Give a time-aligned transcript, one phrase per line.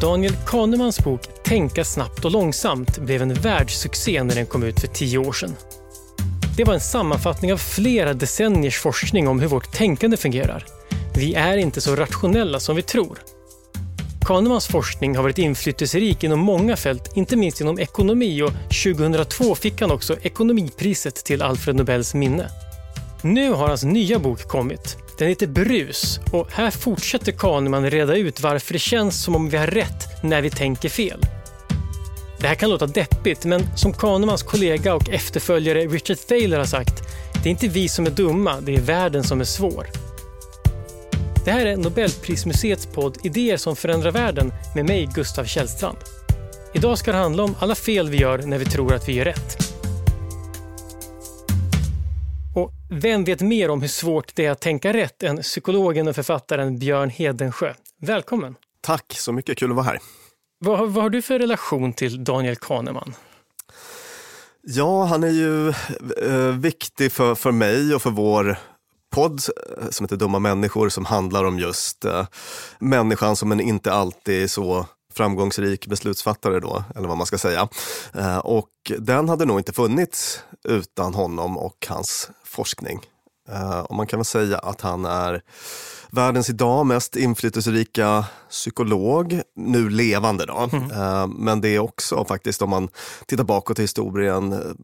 [0.00, 4.88] Daniel Kahnemans bok Tänka snabbt och långsamt blev en världssuccé när den kom ut för
[4.88, 5.56] tio år sedan.
[6.56, 10.66] Det var en sammanfattning av flera decenniers forskning om hur vårt tänkande fungerar.
[11.16, 13.18] Vi är inte så rationella som vi tror.
[14.24, 18.52] Kahnemans forskning har varit inflytelserik inom många fält, inte minst inom ekonomi och
[18.84, 22.48] 2002 fick han också ekonomipriset till Alfred Nobels minne.
[23.22, 24.96] Nu har hans nya bok kommit.
[25.18, 29.56] Den heter Brus och här fortsätter Kahneman reda ut varför det känns som om vi
[29.56, 31.20] har rätt när vi tänker fel.
[32.38, 37.02] Det här kan låta deppigt, men som Kahnemans kollega och efterföljare Richard Thaler har sagt,
[37.42, 40.03] det är inte vi som är dumma, det är världen som är svår.
[41.44, 45.96] Det här är Nobelprismuseets podd Idéer som förändrar världen med mig, Gustav Källstrand.
[46.74, 49.24] Idag ska det handla om alla fel vi gör när vi tror att vi gör
[49.24, 49.58] rätt.
[52.56, 56.14] Och vem vet mer om hur svårt det är att tänka rätt än psykologen och
[56.14, 57.74] författaren Björn Hedensjö?
[58.00, 58.54] Välkommen!
[58.80, 59.98] Tack så mycket, kul att vara här.
[60.58, 63.14] Vad, vad har du för relation till Daniel Kahneman?
[64.62, 65.68] Ja, han är ju
[66.28, 68.58] eh, viktig för, för mig och för vår
[69.14, 69.40] podd
[69.78, 72.26] eh, som heter Dumma människor som handlar om just eh,
[72.78, 77.68] människan som en inte alltid så framgångsrik beslutsfattare då, eller vad man ska säga.
[78.14, 83.00] Eh, och den hade nog inte funnits utan honom och hans forskning.
[83.48, 85.42] Eh, och man kan väl säga att han är
[86.10, 90.68] världens idag mest inflytelserika psykolog, nu levande då.
[90.72, 90.90] Mm.
[90.90, 92.88] Eh, men det är också faktiskt om man
[93.26, 94.76] tittar bakåt i historien,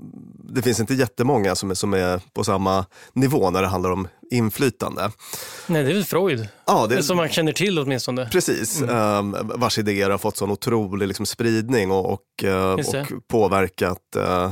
[0.55, 4.08] det finns inte jättemånga som är, som är på samma nivå när det handlar om
[4.31, 5.11] inflytande.
[5.67, 6.48] Nej, det är väl Freud?
[6.67, 8.28] Ja, det, som man känner till åtminstone.
[8.33, 9.34] Precis, mm.
[9.34, 14.51] um, vars idéer har fått sån otrolig liksom, spridning och, och, uh, och påverkat uh,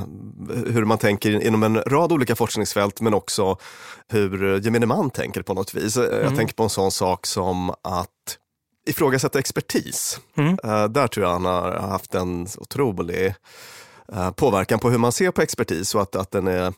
[0.66, 3.56] hur man tänker inom en rad olika forskningsfält men också
[4.08, 5.96] hur gemene man tänker på något vis.
[5.96, 6.22] Mm.
[6.22, 8.08] Jag tänker på en sån sak som att
[8.88, 10.20] ifrågasätta expertis.
[10.36, 10.58] Mm.
[10.64, 13.34] Uh, där tror jag han har haft en otrolig
[14.36, 16.72] påverkan på hur man ser på expertis och att, att den är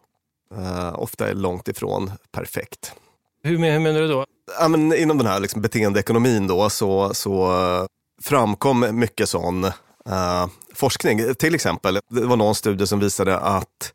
[0.58, 2.94] uh, ofta är långt ifrån perfekt.
[3.42, 4.26] Hur, hur menar du då?
[4.60, 7.52] Ja, men inom den här liksom beteendeekonomin då, så, så
[8.22, 11.34] framkom mycket sån uh, forskning.
[11.34, 13.92] Till exempel, det var någon studie som visade att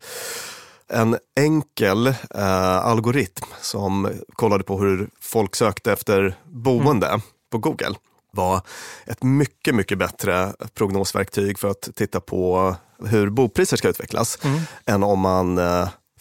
[0.87, 7.21] en enkel uh, algoritm som kollade på hur folk sökte efter boende mm.
[7.51, 7.95] på Google
[8.31, 8.61] var
[9.05, 14.61] ett mycket, mycket bättre prognosverktyg för att titta på hur bopriser ska utvecklas mm.
[14.85, 15.59] än om man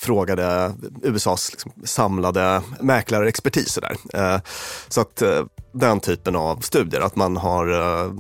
[0.04, 3.78] frågade USAs liksom samlade mäklarexpertis.
[3.82, 3.96] Där.
[4.14, 4.40] Eh,
[4.88, 8.12] så att eh, den typen av studier, att man har eh,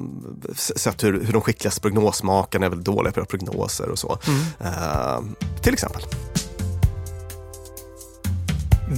[0.54, 4.18] sett hur, hur de skickligaste prognosmakarna är väldigt dåliga på prognoser och så.
[4.26, 5.34] Mm.
[5.62, 6.02] Till exempel.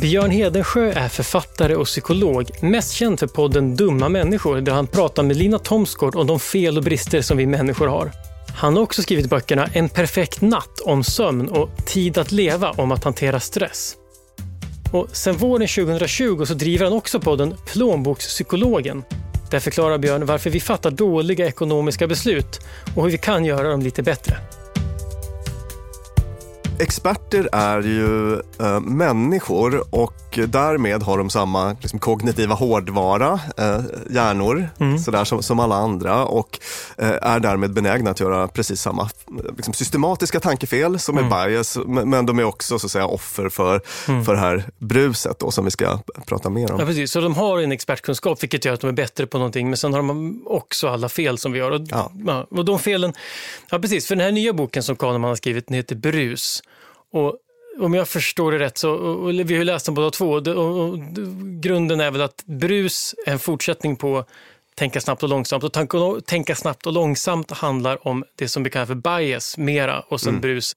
[0.01, 5.23] Björn Hedensjö är författare och psykolog, mest känd för podden Dumma människor där han pratar
[5.23, 8.13] med Lina Thomsgård om de fel och brister som vi människor har.
[8.57, 12.93] Han har också skrivit böckerna En perfekt natt om sömn och Tid att leva om
[12.93, 13.97] att hantera stress.
[14.93, 19.05] Och sen våren 2020 så driver han också podden Plånbokspsykologen.
[19.51, 22.61] Där förklarar Björn varför vi fattar dåliga ekonomiska beslut
[22.97, 24.37] och hur vi kan göra dem lite bättre.
[26.79, 34.69] Experter är ju äh, människor och därmed har de samma liksom, kognitiva hårdvara, äh, hjärnor,
[34.81, 34.99] mm.
[34.99, 36.59] sådär som, som, alla andra och
[36.99, 39.11] äh, är därmed benägna att göra precis samma
[39.57, 41.33] liksom, systematiska tankefel som mm.
[41.33, 44.25] är bias, men de är också så att säga offer för, mm.
[44.25, 46.81] för det här bruset då, som vi ska prata mer om.
[46.81, 47.13] Ja, precis.
[47.13, 49.93] Så de har en expertkunskap vilket gör att de är bättre på någonting, men sen
[49.93, 51.71] har de också alla fel som vi har.
[51.71, 51.81] Och.
[51.91, 53.13] Ja, och de felen,
[53.71, 56.63] ja precis, för den här nya boken som Kahneman har skrivit, den heter Brus.
[57.17, 57.37] Och
[57.79, 60.47] om jag förstår det rätt, så, och vi har ju läst den båda två, och,
[60.49, 60.99] och, och,
[61.61, 64.25] grunden är väl att brus är en fortsättning på
[64.75, 65.65] tänka snabbt och långsamt.
[65.65, 70.01] Och tänka, tänka snabbt och långsamt handlar om det som vi kallar för bias mera
[70.01, 70.41] och sen mm.
[70.41, 70.73] brus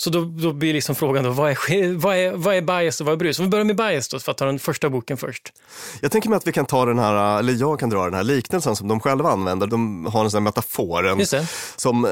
[0.00, 3.06] så då, då blir liksom frågan då, vad är, vad, är, vad är bias och
[3.06, 3.38] vad är brus?
[3.38, 5.52] Vi börjar med bias då, för att ta den första boken först.
[6.00, 8.22] Jag tänker mig att vi kan ta den här, eller jag kan dra den här
[8.22, 9.66] liknelsen som de själva använder.
[9.66, 12.10] De har en sån metafor en, som eh,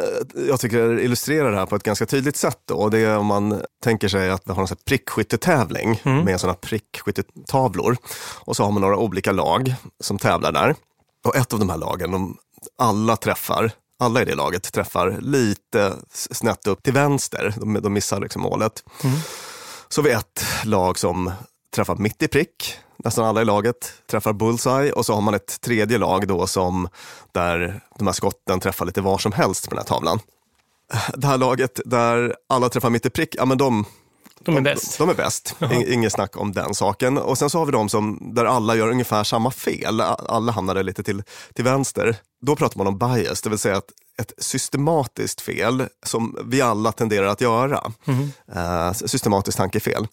[0.49, 2.59] jag tycker illustrerar det här på ett ganska tydligt sätt.
[2.65, 2.75] Då.
[2.75, 6.25] Och det är om man tänker sig att vi har en prickskyttetävling mm.
[6.25, 7.97] med sådana prickskyttetavlor.
[8.35, 10.75] Och så har man några olika lag som tävlar där.
[11.25, 12.37] Och ett av de här lagen, de
[12.79, 17.55] alla träffar alla i det laget träffar lite snett upp till vänster.
[17.57, 18.85] De, de missar liksom målet.
[19.05, 19.17] Mm.
[19.89, 21.33] Så vi ett lag som
[21.75, 22.79] träffar mitt i prick.
[23.05, 26.89] Nästan alla i laget träffar bullseye och så har man ett tredje lag då som
[27.33, 30.21] där de här skotten träffar lite var som helst på den här tavlan.
[31.15, 33.85] det här laget där alla träffar mitt i prick, ja men de,
[34.47, 34.99] De är bäst.
[34.99, 35.55] de är bäst.
[35.61, 37.19] In- Inget snack om den saken.
[37.19, 40.01] Och sen så har vi de som, där alla gör ungefär samma fel.
[40.01, 41.23] Alla hamnar lite till,
[41.55, 42.17] till vänster.
[42.47, 46.93] Då pratar man om bias, det vill säga att ett systematiskt fel som vi alla
[46.93, 47.93] tenderar att göra.
[48.55, 50.07] Eh, systematiskt tankefel.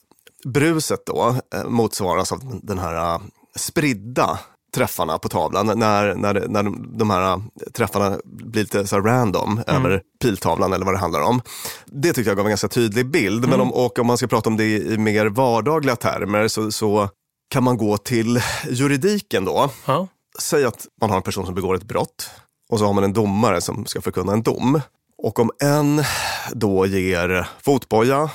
[0.46, 3.22] Bruset då eh, motsvaras av den här eh,
[3.56, 4.40] spridda
[4.76, 6.64] träffarna på tavlan när, när, när
[6.98, 7.42] de, här
[7.74, 11.42] träffarna blir lite så här random över piltavlan eller vad det handlar om.
[11.86, 13.50] Det tycker jag gav en ganska tydlig bild.
[13.50, 17.10] Men om, och om man ska prata om det i mer vardagliga termer så, så
[17.50, 19.70] kan man gå till juridiken då.
[19.86, 20.08] Ja.
[20.40, 22.30] Säg att man har en person som begår ett brott
[22.70, 24.82] och så har man en domare som ska förkunna en dom.
[25.18, 26.04] Och om en
[26.52, 28.30] då ger fotboja,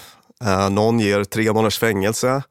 [0.45, 2.43] eh, någon ger tre månaders fängelse,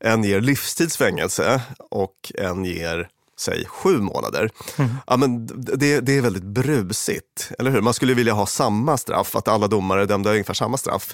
[0.00, 1.60] en ger livstidsfängelse
[1.90, 4.50] och en ger säg sju månader.
[5.06, 7.80] Ja, men det, det är väldigt brusigt, eller hur?
[7.80, 11.12] Man skulle vilja ha samma straff, att alla domare är dömda ungefär samma straff.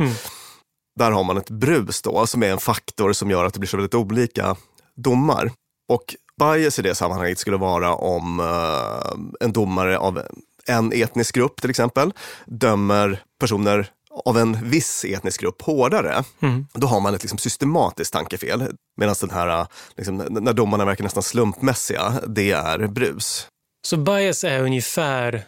[0.99, 3.69] Där har man ett brus då, som är en faktor som gör att det blir
[3.69, 4.57] så väldigt olika
[4.97, 5.53] domar.
[5.89, 10.23] Och bias i det sammanhanget skulle vara om eh, en domare av
[10.67, 12.13] en etnisk grupp till exempel
[12.47, 13.91] dömer personer
[14.25, 16.25] av en viss etnisk grupp hårdare.
[16.73, 18.65] Då har man ett liksom systematiskt tankefel.
[18.97, 19.67] Medan den här,
[19.97, 23.47] liksom, när domarna verkar nästan slumpmässiga, det är brus.
[23.87, 25.43] Så bias är ungefär,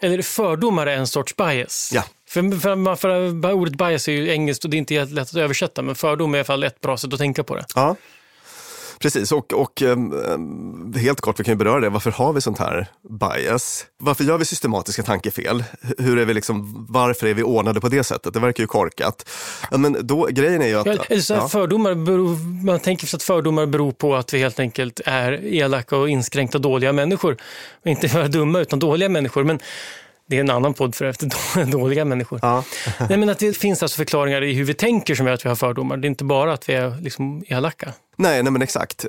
[0.00, 1.90] eller fördomar är en sorts bias.
[1.94, 2.04] Ja.
[2.28, 5.36] För, för, för, ordet bias är ju engelskt och det är inte helt lätt att
[5.36, 7.64] översätta, men fördom är i alla fall ett bra sätt att tänka på det.
[7.74, 7.96] Ja,
[8.98, 9.32] precis.
[9.32, 11.88] Och, och um, helt kort, vi kan ju beröra det.
[11.88, 12.86] Varför har vi sånt här
[13.20, 13.86] bias?
[13.98, 15.64] Varför gör vi systematiska tankefel?
[15.98, 18.34] Hur är vi liksom, varför är vi ordnade på det sättet?
[18.34, 19.30] Det verkar ju korkat.
[19.70, 21.24] Men då, grejen är ju att...
[21.24, 21.48] Så ja.
[21.48, 25.96] fördomar beror, man tänker sig att fördomar beror på att vi helt enkelt är elaka
[25.96, 27.36] och inskränkta dåliga människor.
[27.82, 29.44] Och inte bara dumma, utan dåliga människor.
[29.44, 29.58] Men
[30.28, 32.38] det är en annan podd för efter dåliga människor.
[32.42, 32.64] Ja.
[33.08, 35.48] Nej, men att det finns alltså förklaringar i hur vi tänker som gör att vi
[35.48, 35.96] har fördomar.
[35.96, 37.92] Det är inte bara att vi är liksom elaka.
[38.16, 39.04] Nej, nej men exakt.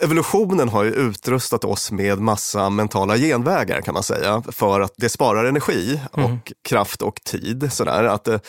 [0.00, 4.42] Evolutionen har ju utrustat oss med massa mentala genvägar kan man säga.
[4.48, 7.72] För att det sparar energi och kraft och tid.
[7.72, 8.04] Sådär.
[8.04, 8.40] Att, eh,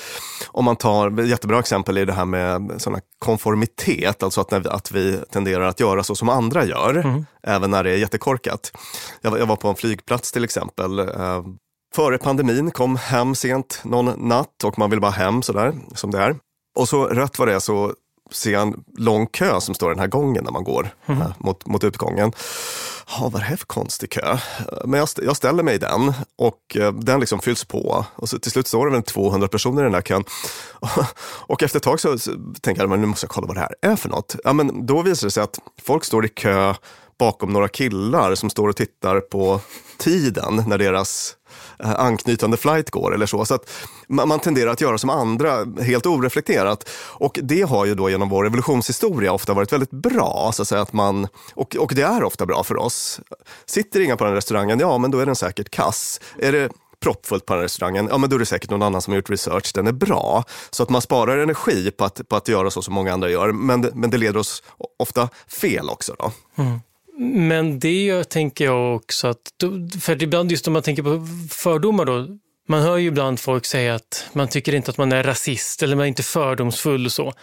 [0.47, 4.23] om man tar, ett jättebra exempel är det här med såna konformitet.
[4.23, 7.25] Alltså att, när vi, att vi tenderar att göra så som andra gör.
[7.47, 8.71] Även när det är jättekorkat.
[9.21, 10.99] Jag, var- jag var på en flygplats till exempel.
[10.99, 11.43] Eh,
[11.95, 16.17] före pandemin, kom hem sent någon natt och man vill bara hem sådär som det
[16.19, 16.35] är.
[16.77, 17.93] Och så rätt vad det är så
[18.33, 21.31] ser jag en lång kö som står i den här gången när man går eh,
[21.37, 22.31] mot, mot utgången.
[23.07, 24.37] Ja, vad är det här för konstig kö?
[24.85, 28.05] Men jag, jag ställer mig i den och eh, den liksom fylls på.
[28.15, 30.23] Och så till slut står det väl 200 personer i den här kön.
[31.25, 32.31] Och efter ett tag så, så
[32.61, 34.35] tänker jag, men nu måste jag kolla vad det här är för något.
[34.43, 36.73] Ja, men då visar det sig att folk står i kö
[37.19, 39.59] bakom några killar som står och tittar på
[39.97, 41.42] tiden när deras eh,
[41.79, 43.45] Eh, anknytande flight går eller så.
[43.45, 43.69] Så att
[44.07, 46.89] man, tenderar att göra som andra helt oreflekterat.
[46.93, 50.51] Och det har ju då genom vår evolutionshistoria ofta varit väldigt bra.
[50.53, 53.19] Så att säga, att man, och, och det är ofta bra för oss.
[53.65, 56.19] Sitter inga på den restaurangen, ja men då är den säkert kass.
[56.39, 56.69] Är det
[57.03, 59.29] proppfullt på den restaurangen, ja men då är det säkert någon annan som har gjort
[59.29, 60.43] research, den är bra.
[60.69, 63.51] Så att man sparar energi på att, på att göra så som många andra gör,
[63.51, 64.63] men det, men det leder oss
[64.99, 66.15] ofta fel också.
[66.19, 66.31] Då.
[66.63, 66.79] Mm.
[67.17, 69.37] Men det tänker jag också att,
[70.01, 72.27] för ibland just om man tänker på fördomar då,
[72.67, 75.95] man hör ju ibland folk säga att man tycker inte att man är rasist eller
[75.95, 77.33] man är inte fördomsfull och så.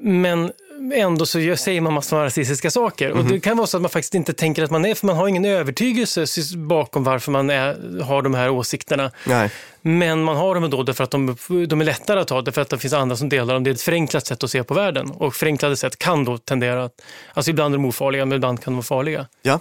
[0.00, 0.52] Men
[0.94, 3.10] ändå så säger man massor av rasistiska saker.
[3.10, 5.16] Och det kan vara så att man faktiskt inte tänker att man är, för man
[5.16, 9.10] har ingen övertygelse bakom varför man är, har de här åsikterna.
[9.26, 9.50] Nej.
[9.88, 11.36] Men man har dem ändå därför att de,
[11.68, 13.64] de är lättare att ha, därför att det finns andra som delar dem.
[13.64, 15.10] Det är ett förenklat sätt att se på världen.
[15.10, 16.92] Och förenklade sätt kan då tendera att,
[17.34, 19.26] alltså ibland är de ofarliga, men ibland kan de vara farliga.
[19.42, 19.60] Ja.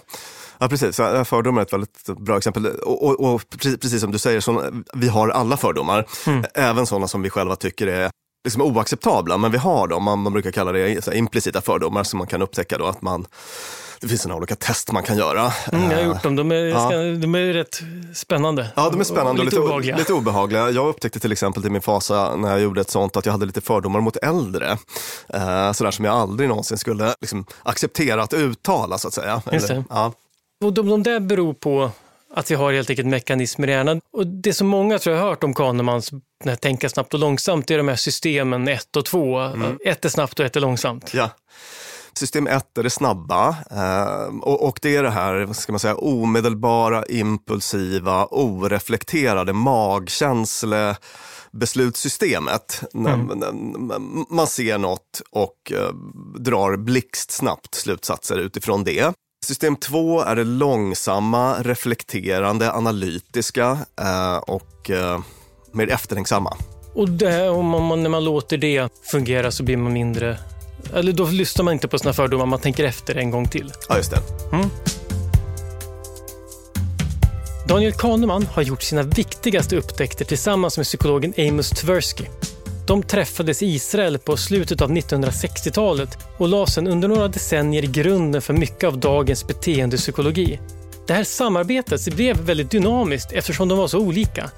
[0.57, 0.95] Ja, precis.
[0.95, 2.65] Så Fördomar är ett väldigt bra exempel.
[2.65, 6.05] Och, och, och precis, som du säger, så, vi har alla fördomar.
[6.53, 8.11] Även sådana som vi själva tycker är
[8.43, 10.03] liksom oacceptabla, men vi har dem.
[10.03, 13.25] Man, man brukar kalla det implicita fördomar som man kan upptäcka då att man
[14.01, 15.51] det finns några olika test man kan göra.
[15.71, 16.35] Mm, jag har gjort dem.
[16.35, 16.89] De är, Ja.
[17.21, 17.79] de är rätt
[18.15, 18.67] spännande.
[18.75, 19.97] Ja, de är spännande och lite, obehagliga.
[19.97, 20.69] lite obehagliga.
[20.69, 23.45] Jag upptäckte till exempel till min fasa när jag gjorde ett sånt att jag hade
[23.45, 24.77] lite fördomar mot äldre.
[25.33, 29.41] Eh, sådär som jag aldrig någonsin skulle liksom, acceptera att uttala så att säga.
[29.51, 29.83] Just det.
[29.89, 30.13] ja.
[30.65, 31.91] Och de, de där beror på
[32.35, 34.01] att vi har helt enkelt mekanismer i hjärnan.
[34.13, 36.11] Och det som många tror jag har hört om Kahnemans
[36.59, 39.39] tänka snabbt och långsamt, det är de här systemen 1 och 2.
[39.85, 41.11] Ett är snabbt och ett är långsamt.
[41.13, 41.29] Ja.
[42.17, 45.95] System 1 är det snabba eh, och, det är det här vad ska man säga,
[45.95, 50.95] omedelbara, impulsiva, oreflekterade magkänsle
[51.51, 52.83] beslutssystemet.
[52.93, 53.17] När
[54.33, 55.93] man ser något och eh,
[56.39, 59.13] drar blixtsnabbt slutsatser utifrån det.
[59.45, 65.19] System 2 är det långsamma, reflekterande, analytiska eh, och eh,
[65.71, 66.57] mer eftertänksamma.
[66.95, 70.37] Och det, om man, när man låter det fungera så blir man mindre...
[70.93, 73.73] Eller då lyssnar man inte på sina fördomar, man tänker efter en gång till.
[73.89, 74.19] Ja, just det.
[74.53, 74.69] Mm.
[77.67, 82.25] Daniel Kahneman har gjort sina viktigaste upptäckter tillsammans med psykologen Amos Tversky.
[82.87, 88.41] De träffades i Israel på slutet av 1960-talet och la sedan under några decennier grunden
[88.41, 90.59] för mycket av dagens beteendepsykologi.
[91.07, 94.49] Det här samarbetet blev väldigt dynamiskt eftersom de var så olika.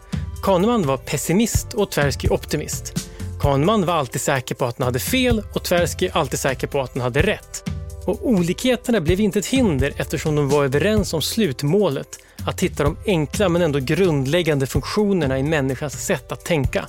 [0.43, 3.09] Kahneman var pessimist och Tversky optimist.
[3.39, 6.93] Kahneman var alltid säker på att han hade fel och Tversky alltid säker på att
[6.93, 7.63] han hade rätt.
[8.05, 12.08] Och olikheterna blev inte ett hinder eftersom de var överens om slutmålet,
[12.46, 16.88] att hitta de enkla men ändå grundläggande funktionerna i människans sätt att tänka.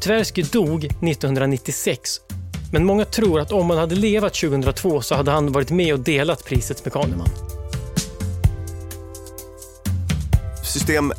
[0.00, 2.20] Tversky dog 1996,
[2.72, 6.00] men många tror att om han hade levat 2002 så hade han varit med och
[6.00, 7.28] delat priset med Kahneman.
[10.64, 11.12] System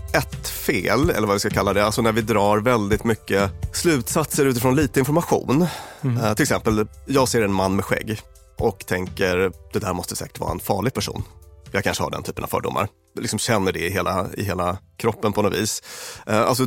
[0.67, 4.75] 1-fel, eller vad vi ska kalla det, alltså när vi drar väldigt mycket slutsatser utifrån
[4.75, 5.67] lite information.
[6.01, 6.17] Mm.
[6.17, 8.21] Uh, till exempel, jag ser en man med skägg
[8.57, 11.23] och tänker det där måste säkert vara en farlig person.
[11.71, 12.87] Jag kanske har den typen av fördomar.
[13.13, 15.83] Jag liksom känner det i hela, i hela kroppen på något vis.
[16.27, 16.65] Eh, alltså,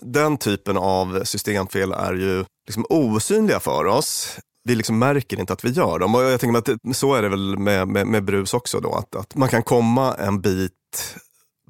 [0.00, 4.36] den typen av systemfel är ju liksom osynliga för oss.
[4.64, 6.14] Vi liksom märker inte att vi gör dem.
[6.14, 8.80] Och jag tänker att så är det väl med, med, med brus också.
[8.80, 10.72] Då, att, att man kan komma en bit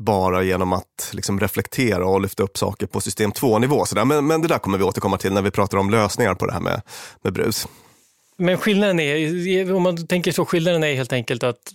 [0.04, 3.84] bara genom att liksom reflektera och lyfta upp saker på system 2-nivå.
[4.04, 6.52] Men, men det där kommer vi återkomma till när vi pratar om lösningar på det
[6.52, 6.82] här med,
[7.22, 7.68] med brus.
[8.36, 11.72] Men skillnaden är, om man tänker så, skillnaden är helt enkelt att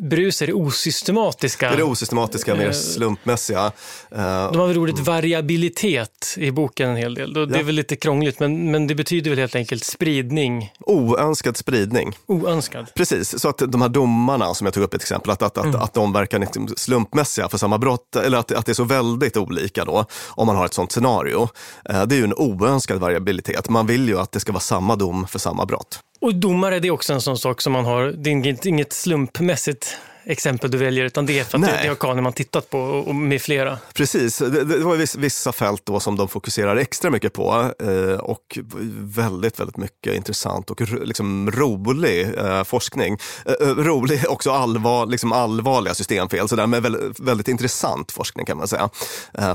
[0.00, 1.68] brus är det osystematiska.
[1.68, 3.72] Det är det osystematiska, mer eh, slumpmässiga.
[4.10, 7.32] De har väl ordet variabilitet i boken en hel del.
[7.32, 10.72] Det är väl lite krångligt, men, men det betyder väl helt enkelt spridning.
[10.80, 12.16] Oönskad spridning.
[12.26, 12.86] Oönskad.
[12.94, 15.74] Precis, så att de här domarna som jag tog upp ett exempel, att, att, mm.
[15.74, 18.84] att, att de verkar liksom slumpmässiga för samma brott, eller att, att det är så
[18.84, 21.48] väldigt olika då, om man har ett sånt scenario.
[21.84, 23.68] Eh, det är ju en oönskad variabilitet.
[23.68, 26.00] Man vill ju att det ska vara samma dom för samma brott.
[26.20, 29.96] Och domare, det är också en sån sak som man har, det är inget slumpmässigt
[30.28, 31.78] exempel du väljer, utan det är för att Nej.
[31.82, 33.78] det har Kahneman tittat på och med flera.
[33.94, 38.58] Precis, det, det var vissa fält då som de fokuserar extra mycket på eh, och
[39.00, 43.18] väldigt, väldigt mycket intressant och liksom rolig eh, forskning.
[43.60, 48.58] Eh, rolig, också allvar, liksom allvarliga systemfel, så där, men väldigt, väldigt intressant forskning kan
[48.58, 48.90] man säga.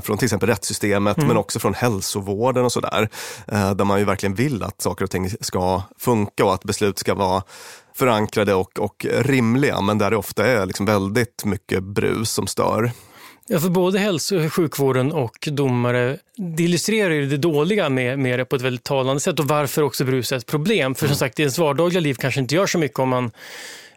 [0.02, 1.28] Från till exempel rättssystemet, mm.
[1.28, 3.08] men också från hälsovården och sådär.
[3.48, 6.98] Eh, där man ju verkligen vill att saker och ting ska funka och att beslut
[6.98, 7.42] ska vara
[7.96, 12.92] förankrade och, och rimliga, men där det ofta är liksom väldigt mycket brus som stör.
[13.46, 18.38] Ja, för både hälso och sjukvården och domare, det illustrerar ju det dåliga med, med
[18.38, 20.94] det på ett väldigt talande sätt och varför också brus är ett problem.
[20.94, 21.16] För som mm.
[21.16, 23.30] sagt, i ens vardagliga liv kanske inte gör så mycket om man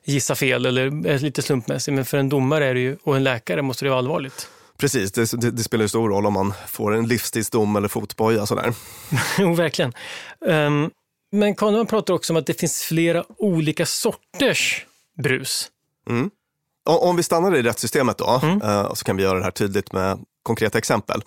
[0.03, 3.23] gissar fel eller är lite slumpmässig, men för en domare är det ju, och en
[3.23, 4.49] läkare måste det vara allvarligt.
[4.77, 8.45] Precis, det, det, det spelar ju stor roll om man får en livstidsdom eller fotboja.
[8.45, 8.73] Sådär.
[9.39, 9.93] jo, verkligen.
[10.39, 10.91] Um,
[11.31, 14.85] men Kahneman pratar också om att det finns flera olika sorters
[15.23, 15.71] brus.
[16.09, 16.29] Mm.
[16.85, 18.61] Om vi stannar i rättssystemet då, mm.
[18.61, 21.21] Eh, så kan vi göra det här tydligt med konkreta exempel.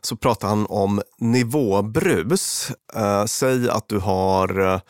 [0.00, 2.70] Så pratar han om nivåbrus.
[2.94, 4.80] Eh, säg att du har eh,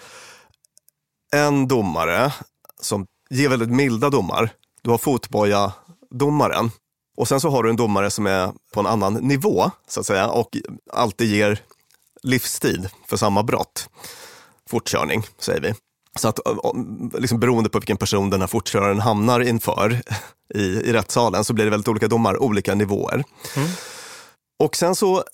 [1.33, 2.33] en domare
[2.81, 4.51] som ger väldigt milda domar.
[4.83, 6.71] Du har fotboja-domaren.
[7.17, 10.07] Och sen så har du en domare som är på en annan nivå, så att
[10.07, 10.49] säga, och
[10.93, 11.59] alltid ger
[12.23, 13.89] livstid för samma brott
[14.71, 15.75] fortkörning, säger vi.
[16.19, 16.39] Så att
[17.19, 20.03] liksom beroende på vilken person den här fortköraren hamnar inför
[20.55, 23.25] i, i rättssalen så blir det väldigt olika domar, olika nivåer.
[23.57, 23.69] Mm.
[24.59, 25.25] Och sen så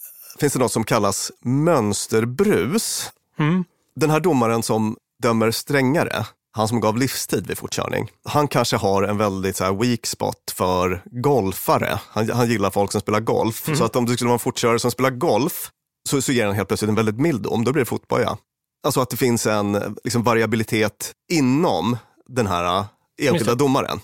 [0.41, 3.11] finns det något som kallas mönsterbrus.
[3.39, 3.65] Mm.
[3.97, 9.03] Den här domaren som dömer strängare, han som gav livstid vid fortkörning, han kanske har
[9.03, 12.01] en väldigt så weak spot för golfare.
[12.09, 13.69] Han, han gillar folk som spelar golf.
[13.69, 13.79] Mm.
[13.79, 15.71] Så att om det skulle vara en fortkörare som spelar golf
[16.09, 18.37] så, så ger han helt plötsligt en väldigt mild dom, då blir det fotboja.
[18.83, 21.97] Alltså att det finns en liksom, variabilitet inom
[22.29, 22.87] den här äh,
[23.29, 24.01] enskilda domaren.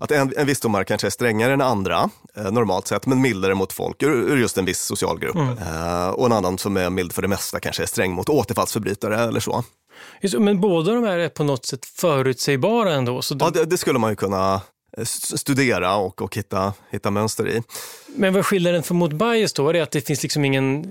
[0.00, 3.54] Att en, en viss domare kanske är strängare än andra, eh, normalt sett, men mildare
[3.54, 5.36] mot folk ur, ur just en viss social grupp.
[5.36, 5.58] Mm.
[5.58, 9.20] Eh, och en annan som är mild för det mesta kanske är sträng mot återfallsförbrytare
[9.20, 9.64] eller så.
[10.20, 13.22] Just, men båda de här är på något sätt förutsägbara ändå?
[13.22, 13.44] Så de...
[13.44, 14.60] Ja, det, det, skulle man ju kunna
[15.04, 17.62] studera och, och hitta, hitta mönster i.
[18.16, 19.68] Men vad skiljer den från mot bias då?
[19.68, 20.84] Är det att det finns liksom ingen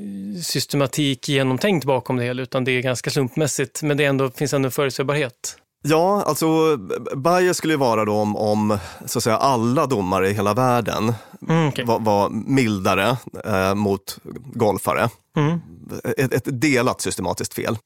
[0.43, 4.69] systematik genomtänkt bakom det hela, utan det är ganska slumpmässigt, men det ändå, finns ändå
[4.69, 5.57] förutsägbarhet?
[5.83, 6.77] Ja, alltså
[7.15, 11.13] bias skulle ju vara då om, om så att säga, alla domare i hela världen
[11.49, 11.85] mm, okay.
[11.85, 14.17] var, var, mildare eh, mot
[14.53, 15.09] golfare.
[15.37, 15.61] Mm.
[16.17, 17.77] Ett, ett, delat systematiskt fel.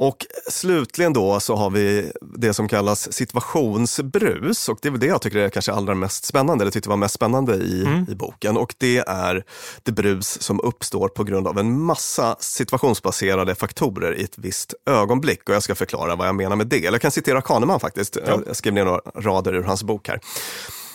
[0.00, 5.06] Och slutligen då så har vi det som kallas situationsbrus och det är väl det
[5.06, 8.06] jag tycker är kanske allra mest spännande, eller tyckte var mest spännande i, mm.
[8.08, 8.56] i boken.
[8.56, 9.44] Och det är
[9.82, 15.48] det brus som uppstår på grund av en massa situationsbaserade faktorer i ett visst ögonblick.
[15.48, 16.78] Och jag ska förklara vad jag menar med det.
[16.78, 18.16] Eller jag kan citera Kahneman faktiskt.
[18.26, 18.40] Ja.
[18.46, 20.20] Jag skrev ner några rader ur hans bok här.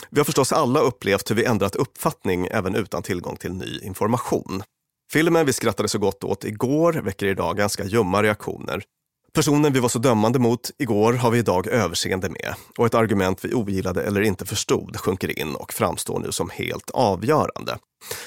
[0.10, 4.64] Vi har förstås alla upplevt hur vi ändrat uppfattning även utan tillgång till ny information.
[5.14, 8.84] Filmen vi skrattade så gott åt igår väcker idag ganska ljumma reaktioner.
[9.34, 13.46] Personen vi var så dömande mot igår har vi idag överseende med och ett argument
[13.46, 17.78] vi ogillade eller inte förstod sjunker in och framstår nu som helt avgörande.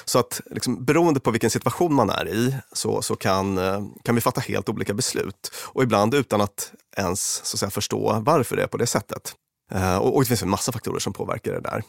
[0.05, 4.15] Så att liksom, beroende på vilken situation man är i så, så kan, eh, kan
[4.15, 8.55] vi fatta helt olika beslut och ibland utan att ens så att säga, förstå varför
[8.55, 9.35] det är på det sättet.
[9.71, 11.83] Eh, och, och det finns en massa faktorer som påverkar det där.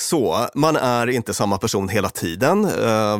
[0.00, 2.64] Så, man är inte samma person hela tiden.
[2.64, 3.18] Eh,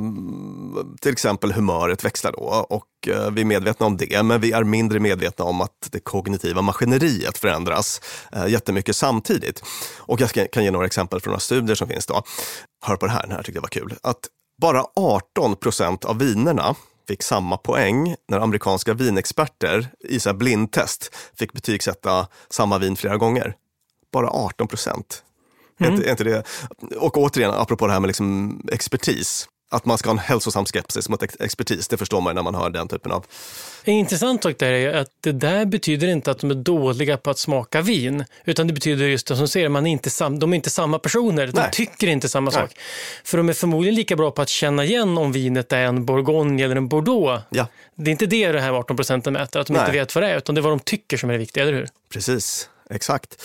[1.01, 4.65] till exempel humöret växlar då och eh, vi är medvetna om det, men vi är
[4.65, 8.01] mindre medvetna om att det kognitiva maskineriet förändras
[8.33, 9.63] eh, jättemycket samtidigt.
[9.99, 12.23] Och jag ska, kan ge några exempel från några studier som finns då.
[12.83, 13.95] Hör på det här, den här tyckte jag var kul.
[14.03, 14.29] Att
[14.61, 16.75] bara 18 procent av vinerna
[17.09, 23.55] fick samma poäng när amerikanska vinexperter i så blindtest fick betygsätta samma vin flera gånger.
[24.13, 25.25] Bara 18 procent.
[25.81, 26.01] Mm.
[26.01, 26.43] Är, inte det?
[26.97, 29.49] Och återigen, apropå det här med liksom expertis.
[29.73, 32.71] Att man ska ha en hälsosam skepsis mot expertis, det förstår man när man hör
[32.71, 33.25] den typen av...
[33.85, 37.31] En intressant sak där är att det där betyder inte att de är dåliga på
[37.31, 40.53] att smaka vin, utan det betyder just det som säger, man är inte sam, de
[40.53, 41.71] är inte samma personer, de Nej.
[41.73, 42.61] tycker inte samma Nej.
[42.61, 42.71] sak.
[43.25, 46.65] För de är förmodligen lika bra på att känna igen om vinet är en bourgogne
[46.65, 47.43] eller en bordeaux.
[47.51, 47.67] Ja.
[47.95, 49.83] Det är inte det det här 18 procenten mäter, att de Nej.
[49.83, 51.63] inte vet vad det är, utan det är vad de tycker som är det viktiga,
[51.63, 51.89] eller hur?
[52.13, 53.43] Precis, exakt.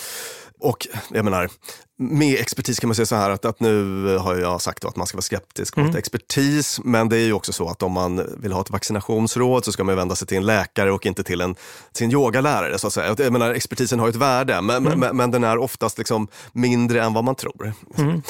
[0.58, 1.50] Och jag menar,
[1.98, 5.06] med expertis kan man säga så här att, att nu har jag sagt att man
[5.06, 5.96] ska vara skeptisk mot mm.
[5.96, 9.72] expertis, men det är ju också så att om man vill ha ett vaccinationsråd så
[9.72, 11.54] ska man vända sig till en läkare och inte till en,
[11.92, 12.78] till en yogalärare.
[12.78, 13.14] Så att säga.
[13.18, 15.00] Jag menar, expertisen har ett värde, men, mm.
[15.00, 17.72] men, men, den är oftast liksom mindre än vad man tror.
[17.98, 18.22] Mm.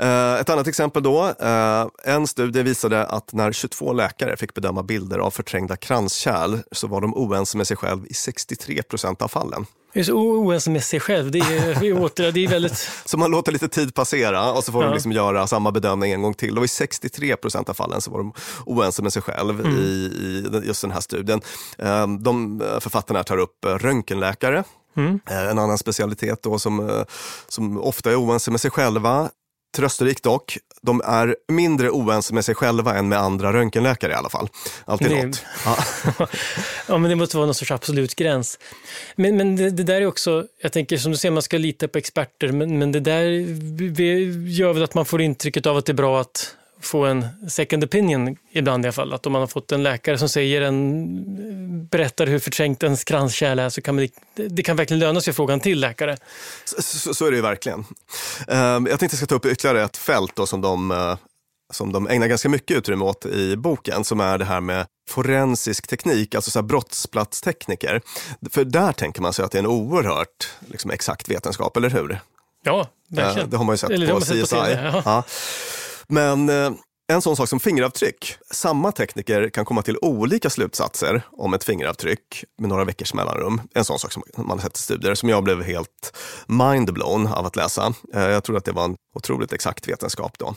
[0.00, 4.82] Uh, ett annat exempel då, uh, en studie visade att när 22 läkare fick bedöma
[4.82, 9.28] bilder av förträngda kranskärl så var de oense med sig själv i 63 procent av
[9.28, 9.66] fallen.
[10.04, 11.30] Så oense med sig själv.
[11.30, 12.88] Det är, åter, det är väldigt...
[13.04, 14.88] så man låter lite tid passera och så får ja.
[14.88, 16.58] de liksom göra samma bedömning en gång till.
[16.58, 18.32] Och i 63 procent av fallen så var de
[18.66, 19.76] oense med sig själv mm.
[19.76, 21.40] i, i just den här studien.
[21.78, 24.64] Ehm, de eh, författarna tar upp röntgenläkare,
[24.96, 25.20] Mm.
[25.30, 27.02] Eh, en annan specialitet då som, eh,
[27.48, 29.30] som ofta är oense med sig själva.
[29.76, 34.28] Trösterikt dock, de är mindre oense med sig själva än med andra röntgenläkare i alla
[34.28, 34.48] fall.
[34.84, 35.44] Alltid det, något.
[35.64, 35.76] Ja.
[36.88, 38.58] ja, men det måste vara någon sorts absolut gräns.
[39.16, 41.88] Men, men det, det, där är också, jag tänker som du säger, man ska lita
[41.88, 43.24] på experter, men, men det där
[44.48, 47.84] gör väl att man får intrycket av att det är bra att få en second
[47.84, 49.12] opinion ibland i alla fall.
[49.12, 53.58] Att om man har fått en läkare som säger en, berättar hur förträngt ens kranskärl
[53.58, 56.16] är så kan man, det kan verkligen löna sig frågan till läkare.
[56.64, 57.84] Så, så, är det ju verkligen.
[58.48, 61.16] Ehm, jag tänkte jag ska ta upp ytterligare ett fält då som de eh,
[61.72, 65.86] som de ägnar ganska mycket utrymme åt i boken, som är det här med forensisk
[65.86, 68.00] teknik, alltså så här brottsplatstekniker.
[68.50, 72.20] För där tänker man sig att det är en oerhört liksom, exakt vetenskap, eller hur?
[72.64, 73.50] Ja, verkligen.
[73.50, 74.40] Det har man ju sett eller på CSI.
[74.40, 75.02] På TV, ja.
[75.04, 75.24] Ja.
[76.12, 76.70] Men eh,
[77.12, 78.36] en sån sak som fingeravtryck.
[78.50, 83.60] Samma tekniker kan komma till olika slutsatser om ett fingeravtryck med några veckors mellanrum.
[83.74, 87.46] En sån sak som man har sett i studier som jag blev helt mindblown av
[87.46, 87.94] att läsa.
[88.14, 90.54] Eh, jag tror att det var en otroligt exakt vetenskap då.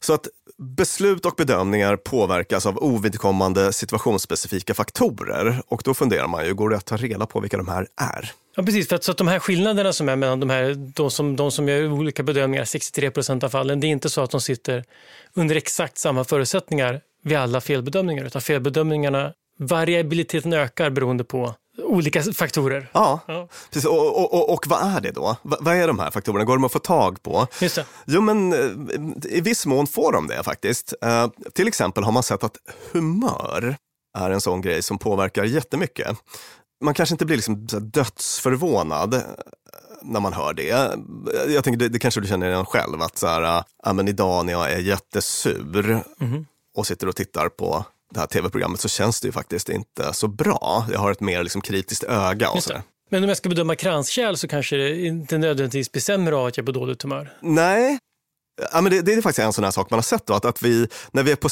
[0.00, 6.54] Så att beslut och bedömningar påverkas av ovidkommande situationsspecifika faktorer och då funderar man ju,
[6.54, 8.32] går det att ta reda på vilka de här är?
[8.56, 8.88] Ja, precis.
[8.88, 11.50] För att, så att de här skillnaderna som är mellan de, här, de, som, de
[11.50, 14.84] som gör olika bedömningar, 63 procent av fallen, det är inte så att de sitter
[15.34, 22.90] under exakt samma förutsättningar vid alla felbedömningar, utan felbedömningarna, variabiliteten ökar beroende på olika faktorer.
[22.92, 23.48] Ja, ja.
[23.70, 23.88] Precis.
[23.88, 25.36] Och, och, och, och, vad är det då?
[25.42, 26.44] V vad är de här faktorerna?
[26.44, 27.46] Går de att få tag på?
[27.60, 27.84] Just det.
[28.06, 30.94] Jo, men eh, i viss mån får de det faktiskt.
[31.04, 32.56] Uh, till exempel har man sett att
[32.92, 33.76] humör
[34.18, 36.16] är en sån grej som påverkar jättemycket
[36.80, 39.20] man kanske inte blir liksom dödsförvånad eh,
[40.02, 40.96] när man hör det.
[41.48, 44.46] Jag tänker, det, det kanske du känner igen själv, att så här, ja, men idag
[44.46, 46.46] när jag är jättesur mm.
[46.76, 50.28] och sitter och tittar på det här tv-programmet så känns det ju faktiskt inte så
[50.28, 50.86] bra.
[50.92, 52.50] Jag har ett mer liksom kritiskt öga.
[52.50, 52.72] Och så.
[53.10, 56.56] Men om jag ska bedöma kranskärl så kanske det inte nödvändigtvis blir sämre av att
[56.56, 57.32] jag är på dåligt humör?
[57.40, 57.98] Nej,
[58.72, 60.44] Ja, men det, det, är faktiskt en sån här sak man har sett då, att,
[60.44, 61.48] att vi, när vi är på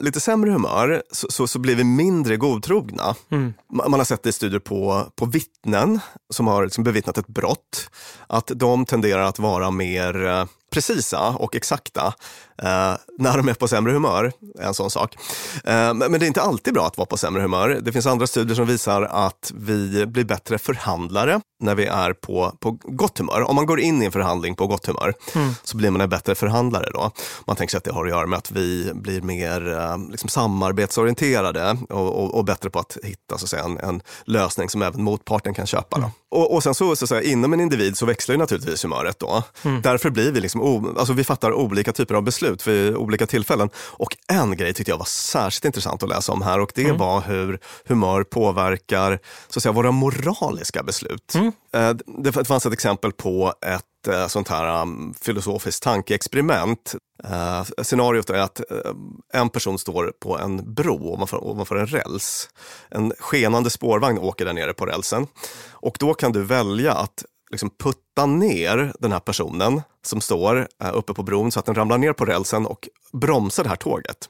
[0.00, 3.14] lite sämre humör så, så, så blir vi mindre godtrogna.
[3.30, 3.54] Mm.
[3.72, 6.00] Man har sett det i studier på, på vittnen
[6.32, 7.90] som har liksom bevittnat ett brott,
[8.26, 12.14] att de tenderar att vara mer precisa och exakta
[12.62, 15.16] eh, när de är på sämre humör, är en sån sak.
[15.64, 17.80] Eh, men det är inte alltid bra att vara på sämre humör.
[17.82, 22.52] Det finns andra studier som visar att vi blir bättre förhandlare när vi är på,
[22.60, 23.42] på gott humör.
[23.42, 25.54] Om man går in i en förhandling på gott humör mm.
[25.62, 27.10] så blir man en bättre förhandlare då.
[27.46, 30.28] Man tänker sig att det har att göra med att vi blir mer eh, liksom
[30.28, 34.82] samarbetsorienterade och, och, och, bättre på att hitta så att säga, en, en lösning som
[34.82, 35.96] även motparten kan köpa.
[35.96, 36.10] Mm.
[36.30, 39.18] Och, och sen så, så att säga, inom en individ så växlar ju naturligtvis humöret
[39.18, 39.42] då.
[39.62, 39.82] Mm.
[39.82, 43.70] Därför blir vi liksom, o, alltså vi fattar olika typer av beslut vid olika tillfällen.
[43.76, 46.96] Och en grej tyckte jag var särskilt intressant att läsa om här och det mm.
[46.96, 51.34] var hur humör påverkar så att säga, våra moraliska beslut.
[51.34, 51.52] Mm.
[51.72, 56.94] Eh, det fanns ett exempel på ett eh, sånt här um, filosofiskt tankeexperiment.
[57.30, 58.92] Uh, scenariot är att uh,
[59.32, 62.48] en person står på en bro ovanför, ovanför en räls.
[62.90, 65.26] En skenande spårvagn åker där nere på rälsen.
[65.70, 70.90] Och då kan du välja att liksom putta ner den här personen som står uh,
[70.94, 74.28] uppe på bron så att den ramlar ner på rälsen och bromsar det här tåget.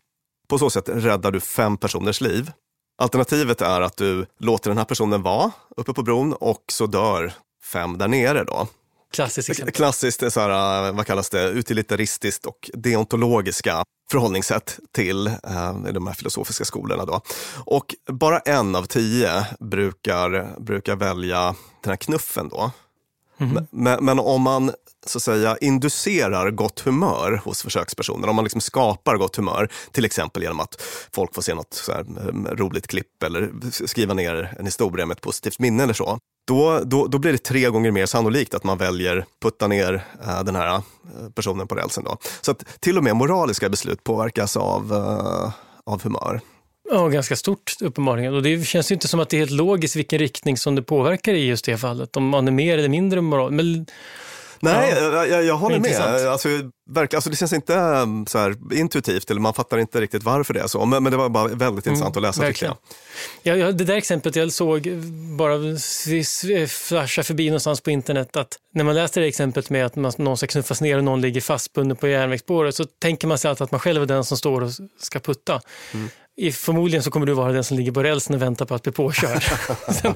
[0.49, 2.53] På så sätt räddar du fem personers liv.
[2.99, 7.33] Alternativet är att du låter den här personen vara uppe på bron och så dör
[7.73, 8.69] fem där nere då.
[9.13, 9.75] Klassiskt exempel.
[9.75, 16.65] Klassiskt, så här, vad kallas det, utilitaristiskt och deontologiska förhållningssätt till eh, de här filosofiska
[16.65, 17.05] skolorna.
[17.05, 17.21] Då.
[17.65, 22.71] Och bara en av tio brukar, brukar välja den här knuffen då.
[23.41, 24.73] Mm men, men, om man
[25.07, 30.05] så att säga inducerar gott humör hos försökspersoner, om man liksom skapar gott humör, till
[30.05, 32.05] exempel genom att folk får se något så här,
[32.57, 33.51] roligt klipp eller
[33.87, 37.39] skriva ner en historia med ett positivt minne eller så, då, då, då blir det
[37.39, 40.83] tre gånger mer sannolikt att man väljer putta ner äh, den här äh,
[41.35, 42.05] personen på rälsen.
[42.05, 42.17] Då.
[42.41, 45.53] Så att till och med moraliska beslut påverkas av, äh,
[45.93, 46.41] av humör.
[46.91, 48.35] Ja, ganska stort uppenbarligen.
[48.35, 50.83] Och det känns ju inte som att det är helt logiskt vilken riktning som det
[50.83, 52.17] påverkar i just det fallet.
[52.17, 53.51] Om man är mer eller mindre moral.
[53.51, 53.87] Men
[54.63, 56.01] Nej, ja, jag, jag håller med.
[56.01, 56.49] Alltså,
[56.91, 60.55] verkligen, alltså, det känns inte um, så här, intuitivt, eller man fattar inte riktigt varför
[60.55, 60.85] det är så.
[60.85, 62.75] Men, men det var bara väldigt mm, intressant mm, att läsa verkligen.
[62.75, 63.59] tycker jag.
[63.59, 64.89] Ja, det där exemplet jag såg
[65.39, 65.59] bara
[66.69, 70.37] flasha förbi någonstans på internet, att när man läser det exemplet med att man, någon
[70.37, 73.71] ska knuffas ner och någon ligger fastbunden på järnvägsspåret så tänker man sig alltid att
[73.71, 75.61] man själv är den som står och ska putta.
[75.95, 76.09] Mm
[76.53, 78.93] förmodligen så kommer du vara den som ligger på rälsen och väntar på att bli
[78.93, 79.43] påkörd.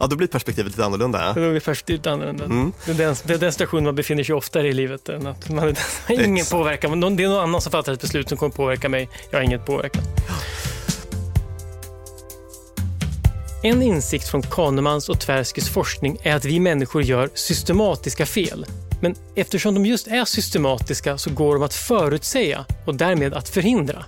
[0.00, 1.20] ja, då blir perspektivet lite annorlunda.
[1.20, 1.42] Ja.
[1.42, 2.44] Då blir perspektivet annorlunda.
[2.44, 2.72] Mm.
[2.86, 5.08] Det, är den, det är den situation man befinner sig oftare i livet.
[5.08, 5.76] Än att man
[6.08, 6.50] ingen Ex.
[6.50, 7.00] påverkan.
[7.16, 9.08] Det är någon annan som fattar ett beslut som kommer påverka mig.
[9.30, 10.02] Jag har ingen påverkan.
[13.62, 18.66] En insikt från Kahnemans och Tverskys forskning är att vi människor gör systematiska fel.
[19.00, 24.04] Men eftersom de just är systematiska så går de att förutsäga och därmed att förhindra.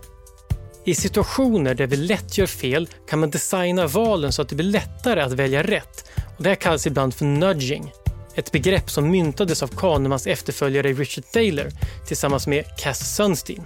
[0.88, 4.66] I situationer där vi lätt gör fel kan man designa valen så att det blir
[4.66, 6.10] lättare att välja rätt.
[6.36, 7.92] Och det här kallas ibland för nudging.
[8.34, 11.70] Ett begrepp som myntades av Kahnemans efterföljare Richard Thaler
[12.06, 13.64] tillsammans med Cass Sunstein.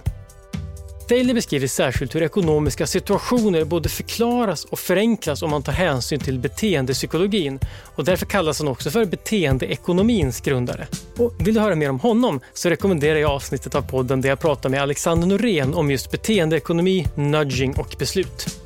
[1.09, 6.39] Daley beskriver särskilt hur ekonomiska situationer både förklaras och förenklas om man tar hänsyn till
[6.39, 7.59] beteendepsykologin
[7.95, 10.87] och därför kallas han också för beteendeekonomins grundare.
[11.17, 14.39] Och vill du höra mer om honom så rekommenderar jag avsnittet av podden där jag
[14.39, 18.62] pratar med Alexander Norén om just beteendeekonomi, nudging och beslut.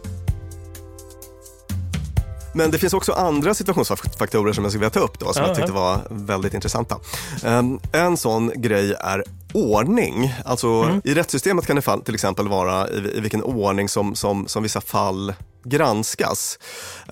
[2.53, 5.47] Men det finns också andra situationsfaktorer som jag skulle vilja ta upp då, som ja,
[5.47, 6.99] jag tyckte var väldigt intressanta.
[7.45, 10.33] Um, en sån grej är ordning.
[10.45, 11.01] Alltså, mm.
[11.03, 14.81] I rättssystemet kan det till exempel vara i, i vilken ordning som, som, som vissa
[14.81, 15.33] fall
[15.63, 16.59] granskas.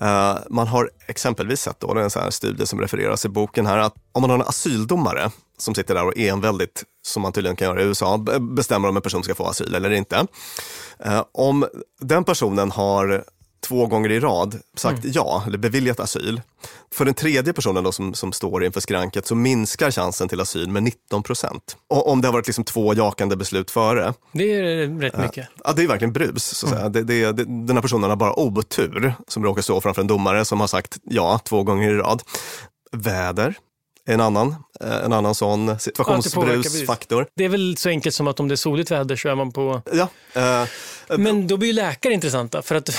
[0.02, 3.28] Uh, man har exempelvis sett, då, det är en sån här studie som refereras i
[3.28, 7.32] boken här, att om man har en asyldomare som sitter där och enväldigt, som man
[7.32, 10.26] tydligen kan göra i USA, bestämmer om en person ska få asyl eller inte.
[11.06, 11.66] Uh, om
[12.00, 13.24] den personen har
[13.68, 15.12] två gånger i rad sagt mm.
[15.14, 16.40] ja, eller beviljat asyl.
[16.92, 20.68] För den tredje personen då som, som står inför skranket så minskar chansen till asyl
[20.68, 21.76] med 19 procent.
[21.88, 24.14] Om det har varit liksom två jakande beslut före.
[24.32, 25.48] Det är rätt mycket.
[25.64, 26.44] Ja, det är verkligen brus.
[26.44, 26.92] Så mm.
[26.92, 30.44] det, det, det, den här personen har bara otur som råkar stå framför en domare
[30.44, 32.22] som har sagt ja två gånger i rad.
[32.92, 33.54] Väder,
[34.08, 37.22] en annan, eh, en annan sån situationsbrusfaktor.
[37.22, 39.34] Det, det är väl så enkelt som att om det är soligt väder så är
[39.34, 39.82] man på...
[39.92, 40.08] Ja.
[40.34, 40.68] Eh,
[41.18, 42.90] Men då blir ju läkare intressanta för att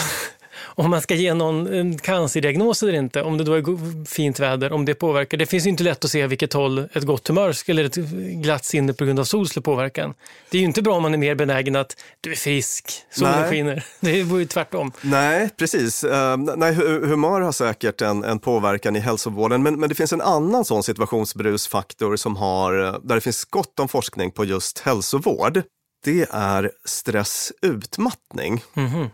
[0.80, 4.72] om man ska ge någon en cancerdiagnos eller inte, om det då är fint väder,
[4.72, 5.38] om det påverkar.
[5.38, 7.96] Det finns ju inte lätt att se vilket håll ett gott humör eller ett
[8.44, 10.14] glatt sinne på grund av sol skulle påverka.
[10.50, 13.42] Det är ju inte bra om man är mer benägen att du är frisk, solen
[13.42, 13.50] nej.
[13.50, 13.86] skiner.
[14.00, 14.92] Det vore ju tvärtom.
[15.02, 16.04] Nej, precis.
[16.04, 20.22] Uh, nej, humör har säkert en, en påverkan i hälsovården, men, men det finns en
[20.22, 22.74] annan sån situationsbrusfaktor som har,
[23.08, 25.62] där det finns gott om forskning på just hälsovård.
[26.04, 28.64] Det är stressutmattning.
[28.76, 29.10] Mm -hmm.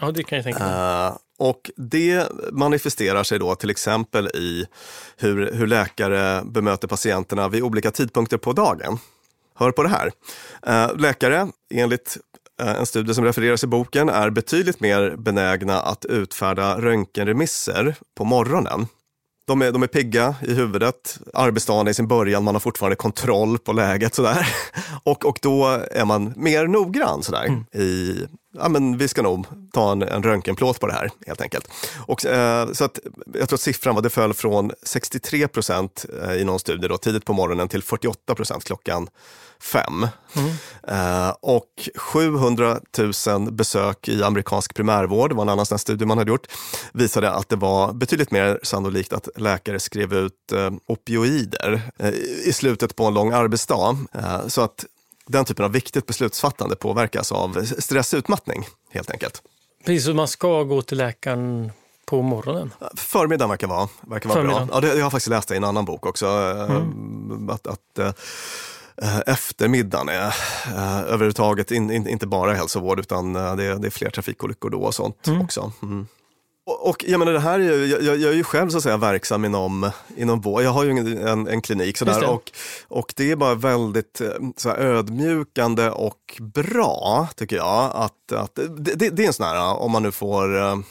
[0.00, 1.08] Ja, det kan jag tänka mig.
[1.08, 4.66] Uh, Och det manifesterar sig då till exempel i
[5.16, 8.98] hur, hur läkare bemöter patienterna vid olika tidpunkter på dagen.
[9.54, 10.10] Hör på det här.
[10.68, 12.16] Uh, läkare, enligt
[12.60, 18.24] eh, en studie som refereras i boken, är betydligt mer benägna att utfärda röntgenremisser på
[18.24, 18.86] morgonen.
[19.46, 22.96] De är, de är pigga i huvudet, arbetsdagen är i sin början, man har fortfarande
[22.96, 24.14] kontroll på läget.
[24.14, 24.48] Sådär.
[25.02, 27.64] Och, och då är man mer noggrann sådär, mm.
[27.72, 28.26] i
[28.58, 31.68] ja, men vi ska nog ta en, en röntgenplåt på det här helt enkelt.
[32.06, 32.98] Och, eh, så att,
[33.34, 36.98] jag tror att siffran var, det föll från 63 procent eh, i någon studie då,
[36.98, 39.08] tidigt på morgonen till 48 procent klockan
[39.60, 40.08] fem.
[40.36, 40.50] Mm.
[40.88, 42.80] Eh, och 700
[43.26, 46.46] 000 besök i amerikansk primärvård, var en annan studie man hade gjort,
[46.92, 52.14] visade att det var betydligt mer sannolikt att läkare skrev ut eh, opioider eh,
[52.44, 53.96] i slutet på en lång arbetsdag.
[54.48, 54.84] Så att
[55.26, 59.42] den typen av viktigt beslutsfattande påverkas av stressutmattning helt enkelt.
[59.84, 61.72] Precis, så man ska gå till läkaren
[62.06, 62.72] på morgonen?
[62.96, 64.68] Förmiddagen verkar vara, verkar vara bra.
[64.72, 66.26] Ja, det, jag har faktiskt läst det i en annan bok också.
[66.26, 67.50] Mm.
[67.50, 68.16] Att, att
[69.02, 70.26] äh, eftermiddagen är
[70.66, 74.82] äh, överhuvudtaget in, in, inte bara hälsovård utan äh, det, det, är fler trafikolyckor då
[74.82, 75.40] och sånt mm.
[75.40, 75.72] också.
[75.82, 76.06] Mm.
[76.82, 78.96] Och, jag menar det här är ju, jag, jag, är ju själv så att säga
[78.96, 80.62] verksam inom, inom vård.
[80.62, 80.90] Jag har ju
[81.28, 82.26] en, en klinik sådär det.
[82.26, 82.52] och,
[82.88, 87.92] och det är bara väldigt eh, så ödmjukande och bra tycker jag.
[87.94, 90.82] Att, att det, det, det är en sån här, om man nu får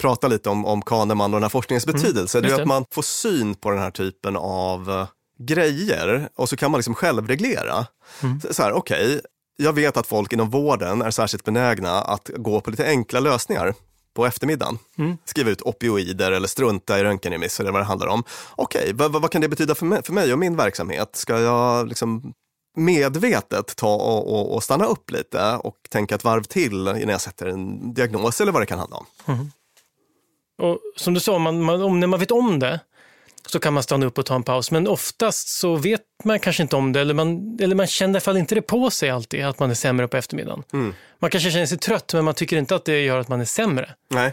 [0.00, 2.68] prata lite om, om Kahneman och den här forskningens mm, betydelse, mm, det är att
[2.68, 5.06] man får syn på den här typen av
[5.38, 7.86] grejer och så kan man liksom självreglera.
[8.22, 8.40] Mm.
[8.50, 9.20] Så här, okej, okay,
[9.56, 13.74] jag vet att folk inom vården är särskilt benägna att gå på lite enkla lösningar
[14.14, 14.78] på eftermiddagen.
[14.98, 15.16] Mm.
[15.24, 18.24] Skriva ut opioider eller strunta i röntgenremisser eller vad det handlar om.
[18.54, 21.16] Okej, okay, vad, vad, kan det betyda för mig, för mig och min verksamhet?
[21.16, 22.32] Ska jag liksom
[22.76, 27.20] medvetet ta och, och, och, stanna upp lite och tänka ett varv till innan jag
[27.20, 29.06] sätter en diagnos eller vad det kan handla om?
[29.26, 29.50] Mm.
[30.58, 32.80] Och som du sa, man, man, om, när man vet om det
[33.46, 34.70] så kan man stanna upp och ta en paus.
[34.70, 38.16] Men oftast så vet man kanske inte om det eller man, eller man känner i
[38.16, 40.62] alla fall inte det på sig alltid att man är sämre på eftermiddagen.
[40.72, 40.94] Mm.
[41.18, 43.44] Man kanske känner sig trött men man tycker inte att det gör att man är
[43.44, 43.94] sämre.
[44.10, 44.32] Nej.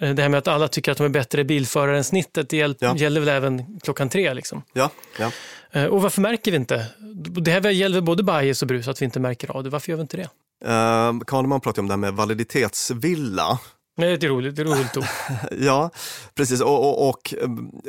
[0.00, 2.56] Eh, det här med att alla tycker att de är bättre bilförare än snittet, det
[2.56, 2.96] gäller, ja.
[2.96, 4.34] gäller väl även klockan tre.
[4.34, 4.62] Liksom.
[4.72, 5.30] Ja, ja.
[5.72, 6.86] Eh, och varför märker vi inte?
[7.16, 9.70] Det här gäller både bajs och brus, att vi inte märker av det.
[9.70, 10.28] Varför gör vi inte det?
[10.66, 13.58] Uh, Kahneman pratar om det här med validitetsvilla.
[13.96, 15.04] Nej, det är roligt, det är roligt ord.
[15.58, 15.90] ja,
[16.34, 16.60] precis.
[16.60, 17.34] Och, och, och,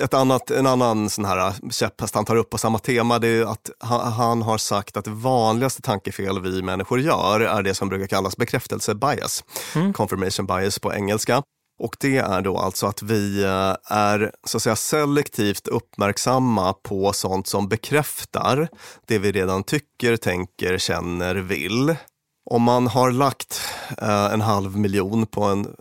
[0.01, 3.45] ett annat, en annan sån här käpphäst han tar upp på samma tema, det är
[3.45, 7.89] att han, han, har sagt att det vanligaste tankefel vi människor gör är det som
[7.89, 9.43] brukar kallas bekräftelse-bias,
[9.75, 9.93] mm.
[9.93, 11.43] confirmation bias på engelska.
[11.79, 17.13] Och det är då alltså att vi eh, är så att säga selektivt uppmärksamma på
[17.13, 18.67] sånt som bekräftar
[19.07, 21.95] det vi redan tycker, tänker, känner, vill.
[22.45, 23.61] Om man har lagt
[24.01, 25.75] eh, en halv miljon på en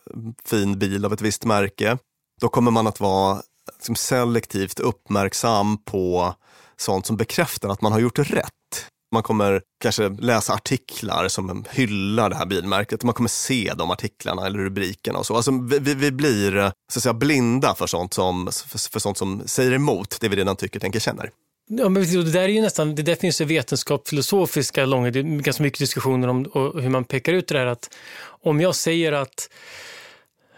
[0.44, 1.98] fin bil av ett visst märke,
[2.40, 3.42] då kommer man att vara
[3.76, 6.34] liksom, selektivt uppmärksam på
[6.76, 8.50] sånt som bekräftar att man har gjort rätt.
[9.12, 13.02] Man kommer kanske läsa artiklar som hyllar det här bilmärket.
[13.02, 15.36] Man kommer se de artiklarna eller rubrikerna och så.
[15.36, 15.50] Alltså,
[15.80, 19.72] vi, vi blir så att säga, blinda för sånt, som, för, för sånt som säger
[19.72, 21.30] emot det vi redan tycker, tänker, känner.
[21.66, 25.18] Ja, men det där är ju nästan, det där finns ju vetenskap, filosofiska, långa, det
[25.18, 27.94] är ganska mycket diskussioner om hur man pekar ut det där att
[28.26, 29.50] om jag säger att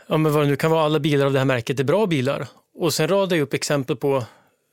[0.06, 2.06] ja, men vad det nu kan vara, alla bilar av det här märket är bra
[2.06, 4.24] bilar och sen radar jag upp exempel på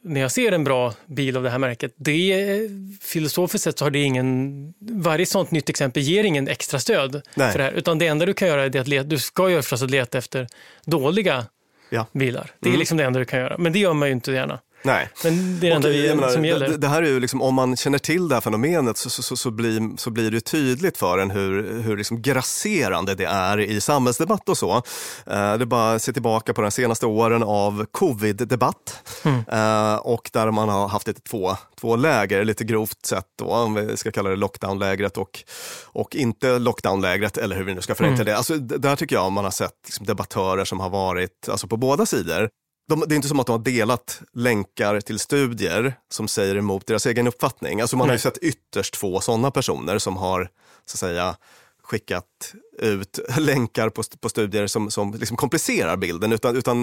[0.03, 2.69] när jag ser en bra bil av det här märket, det
[3.01, 7.51] filosofiskt sett så har det ingen, varje sånt nytt exempel ger ingen extra stöd Nej.
[7.51, 9.61] för det här, utan det enda du kan göra är att leta, du ska göra
[9.61, 10.47] förstås att leta efter
[10.85, 11.45] dåliga
[11.89, 12.05] ja.
[12.11, 12.51] bilar.
[12.59, 12.79] Det är mm.
[12.79, 14.59] liksom det enda du kan göra, men det gör man ju inte gärna.
[14.83, 15.09] Nej.
[15.23, 16.67] Men det är det enda vi, menar, som gäller.
[16.67, 19.23] Det, det, här är ju liksom, om man känner till det här fenomenet så, så,
[19.23, 23.59] så, så, blir, så blir det tydligt för en hur, hur liksom grasserande det är
[23.59, 24.75] i samhällsdebatt och så.
[24.75, 24.81] Uh,
[25.25, 29.37] det är bara att se tillbaka på de senaste åren av covid-debatt mm.
[29.37, 33.73] uh, och där man har haft lite två, två läger, lite grovt sett då, om
[33.73, 35.43] vi ska kalla det lockdown-lägret och,
[35.85, 38.25] och inte lockdown-lägret eller hur vi nu ska förenkla mm.
[38.25, 38.37] det.
[38.37, 42.05] Alltså, där tycker jag man har sett liksom, debattörer som har varit alltså, på båda
[42.05, 42.49] sidor
[42.89, 46.87] de, det är inte som att de har delat länkar till studier som säger emot
[46.87, 47.81] deras egen uppfattning.
[47.81, 50.49] Alltså man har ju sett ytterst få sådana personer som har
[50.85, 51.35] så att säga,
[51.83, 56.31] skickat ut länkar på, på studier som, som liksom komplicerar bilden.
[56.31, 56.77] Utan, utan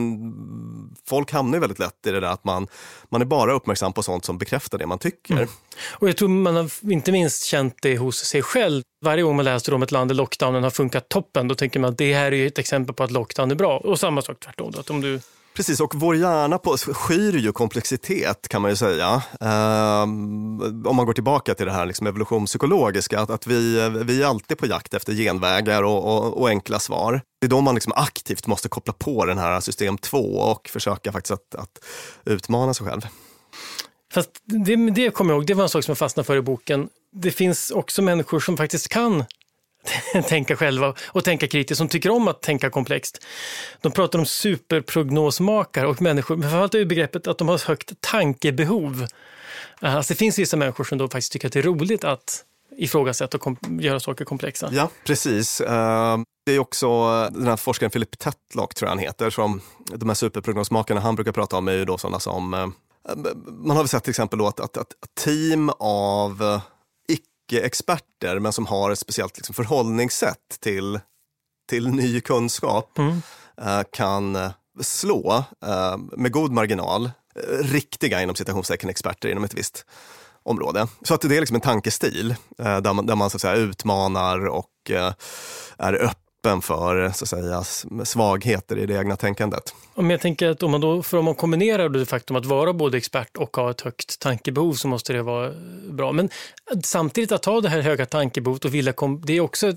[1.07, 2.67] folk hamnar väldigt lätt i det där att man,
[3.09, 5.35] man är bara uppmärksam på sånt som bekräftar det man tycker.
[5.35, 5.49] Mm.
[5.91, 8.83] Och jag tror man har inte minst känt det hos sig själv.
[9.05, 11.91] Varje gång man läser om ett land där lockdownen har funkat toppen, då tänker man
[11.91, 13.79] att det här är ett exempel på att lockdown är bra.
[13.79, 14.73] Och samma sak tvärtom.
[14.79, 15.21] Att om du
[15.61, 19.23] Precis, och vår hjärna på, skyr ju komplexitet kan man ju säga.
[19.41, 24.27] Um, om man går tillbaka till det här liksom evolutionspsykologiska, att, att vi, vi är
[24.27, 27.21] alltid på jakt efter genvägar och, och, och enkla svar.
[27.41, 31.13] Det är då man liksom aktivt måste koppla på den här system 2 och försöka
[31.13, 31.85] faktiskt att, att
[32.25, 33.07] utmana sig själv.
[34.13, 36.43] Fast det, det kommer jag ihåg, det var en sak som jag fastnade för i
[36.43, 36.89] boken.
[37.13, 39.25] Det finns också människor som faktiskt kan
[40.29, 43.27] tänka själva och tänka kritiskt, som tycker om att tänka komplext.
[43.81, 47.93] De pratar om superprognosmakare och människor, men framförallt är begreppet att de har ett högt
[48.01, 49.07] tankebehov.
[49.81, 52.45] Alltså det finns vissa människor som då faktiskt tycker att det är roligt att
[52.77, 54.69] ifrågasätta och göra saker komplexa.
[54.73, 55.61] Ja, precis.
[55.61, 59.61] Ehm, det är också eh, den här forskaren Philip Tetlock, tror jag han heter, som
[59.95, 62.67] de här superprognosmakarna han brukar prata om är ju då sådana som eh,
[63.47, 66.61] man har väl sett till exempel då att, att, att team av
[67.51, 71.01] icke-experter men som har ett speciellt liksom, förhållningssätt till,
[71.69, 73.23] till ny kunskap mm.
[73.63, 77.11] uh, kan eh, slå uh, med god marginal
[77.63, 79.87] riktiga inom citationstecken experter inom ett visst
[80.43, 80.87] område.
[81.03, 84.47] Så att det är liksom en tankestil där man, där man så att säga, utmanar
[84.47, 84.91] och
[85.79, 87.65] är öppen öppen för så att säga,
[88.05, 89.75] svagheter i det egna tänkandet.
[89.95, 92.73] Om jag tänker att om man då, för om man kombinerar det faktum att vara
[92.73, 95.53] både expert och ha ett högt tankebehov så måste det vara
[95.91, 96.13] bra.
[96.13, 96.29] Men
[96.85, 98.95] samtidigt att ha det här höga tankebehovet och vilja,
[99.27, 99.73] det är också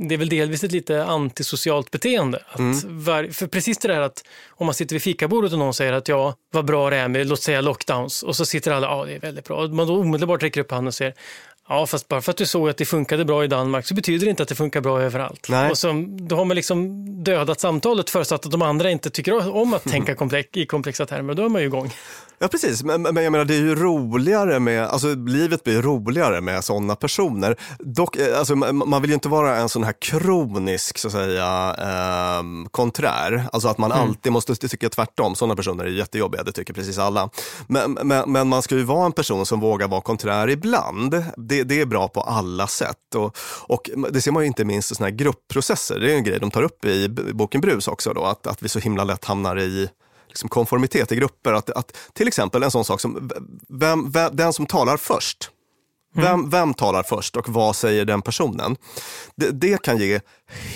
[0.00, 2.42] det är väl delvis ett lite antisocialt beteende.
[2.48, 3.32] Att mm.
[3.32, 6.34] för precis det där att om man sitter vid fikabordet och någon säger att ja,
[6.52, 9.20] vad bra det är med, låt säga lockdowns, och så sitter alla, ja det är
[9.20, 9.56] väldigt bra.
[9.56, 11.14] Och man då omedelbart räcker upp handen och säger,
[11.68, 14.26] Ja, fast bara för att du såg att det funkade bra i Danmark så betyder
[14.26, 15.46] det inte att det funkar bra överallt.
[15.48, 15.70] Nej.
[15.70, 19.74] Och så, då har man liksom dödat samtalet förutsatt att de andra inte tycker om
[19.74, 21.34] att tänka komplex, i komplexa termer.
[21.34, 21.92] Då är man ju igång.
[22.40, 22.82] Ja, precis.
[22.82, 26.96] Men, men jag menar, det är ju roligare med, alltså livet blir roligare med sådana
[26.96, 27.56] personer.
[27.78, 31.76] Dock, eh, alltså, man vill ju inte vara en sån här kronisk, så att säga,
[31.78, 33.48] eh, konträr.
[33.52, 34.08] Alltså att man mm.
[34.08, 35.34] alltid måste tycka tvärtom.
[35.34, 37.30] Sådana personer är jättejobbiga, det tycker precis alla.
[37.66, 41.24] Men, men, men, man ska ju vara en person som vågar vara konträr ibland.
[41.36, 43.14] Det, det är bra på alla sätt.
[43.14, 45.98] Och, och det ser man ju inte minst i här gruppprocesser.
[46.00, 48.68] Det är en grej de tar upp i boken Brus också, då, att, att vi
[48.68, 49.88] så himla lätt hamnar i
[50.28, 51.52] liksom konformitet i grupper.
[51.52, 53.30] Att, att, till exempel en sån sak som
[53.68, 55.50] vem, vem, den som talar först.
[56.16, 56.30] Mm.
[56.30, 58.76] Vem, vem talar först och vad säger den personen?
[59.36, 60.20] Det, det, kan ge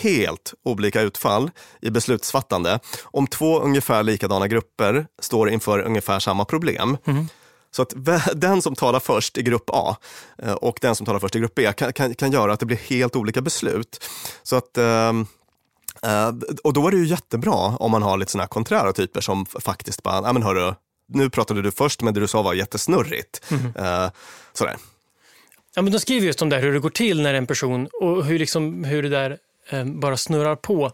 [0.00, 6.96] helt olika utfall i beslutsfattande om två ungefär likadana grupper står inför ungefär samma problem.
[7.06, 7.28] Mm.
[7.76, 7.94] Så att
[8.34, 9.96] den som talar först i grupp A
[10.42, 12.66] eh, och den som talar först i grupp B kan, kan, kan göra att det
[12.66, 14.04] blir helt olika beslut.
[14.42, 15.26] Så att um,
[16.06, 19.20] Uh, och då är det ju jättebra om man har lite såna här konträra typer
[19.20, 20.74] som faktiskt bara, ja men hörru,
[21.08, 23.42] nu pratade du först men det du sa var jättesnurrigt.
[23.50, 23.72] Mm.
[24.52, 24.76] Sådär.
[25.74, 27.88] Ja, men de skriver just om det här, hur det går till när en person
[28.00, 29.38] och hur, liksom, hur det där
[29.70, 30.92] eh, bara snurrar på.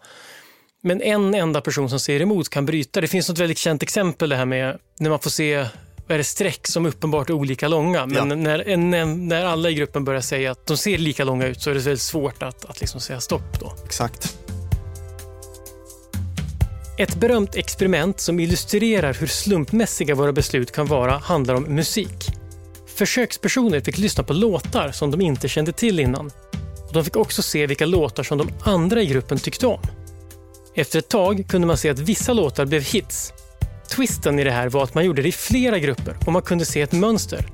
[0.80, 3.00] Men en enda person som säger emot kan bryta.
[3.00, 5.66] Det finns något väldigt känt exempel det här med när man får se
[6.14, 8.06] är det, streck som uppenbart är olika långa.
[8.06, 8.36] Men ja.
[8.36, 11.70] när, när, när alla i gruppen börjar säga att de ser lika långa ut så
[11.70, 13.60] är det väldigt svårt att, att liksom säga stopp.
[13.60, 13.72] Då.
[13.84, 14.38] Exakt.
[16.98, 22.26] Ett berömt experiment som illustrerar hur slumpmässiga våra beslut kan vara handlar om musik.
[22.86, 26.30] Försökspersoner fick lyssna på låtar som de inte kände till innan.
[26.88, 29.80] Och de fick också se vilka låtar som de andra i gruppen tyckte om.
[30.74, 33.32] Efter ett tag kunde man se att vissa låtar blev hits.
[33.90, 36.64] Twisten i det här var att man gjorde det i flera grupper och man kunde
[36.64, 37.46] se ett mönster.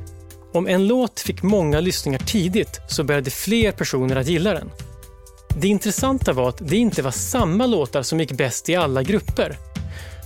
[0.53, 4.71] Om en låt fick många lyssningar tidigt så började fler personer att gilla den.
[5.61, 9.57] Det intressanta var att det inte var samma låtar som gick bäst i alla grupper.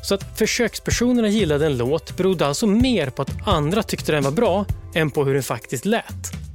[0.03, 4.31] Så att försökspersonerna gillade en låt berodde alltså mer på att andra tyckte den var
[4.31, 6.48] bra än på hur den faktiskt lät.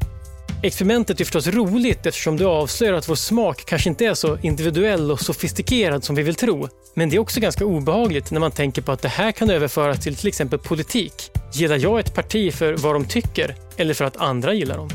[0.66, 5.12] Experimentet är förstås roligt eftersom det avslöjar att vår smak kanske inte är så individuell
[5.12, 6.68] och sofistikerad som vi vill tro.
[6.94, 10.00] Men det är också ganska obehagligt när man tänker på att det här kan överföras
[10.04, 11.14] till till exempel politik.
[11.54, 14.90] Gillar jag ett parti för vad de tycker eller för att andra gillar dem?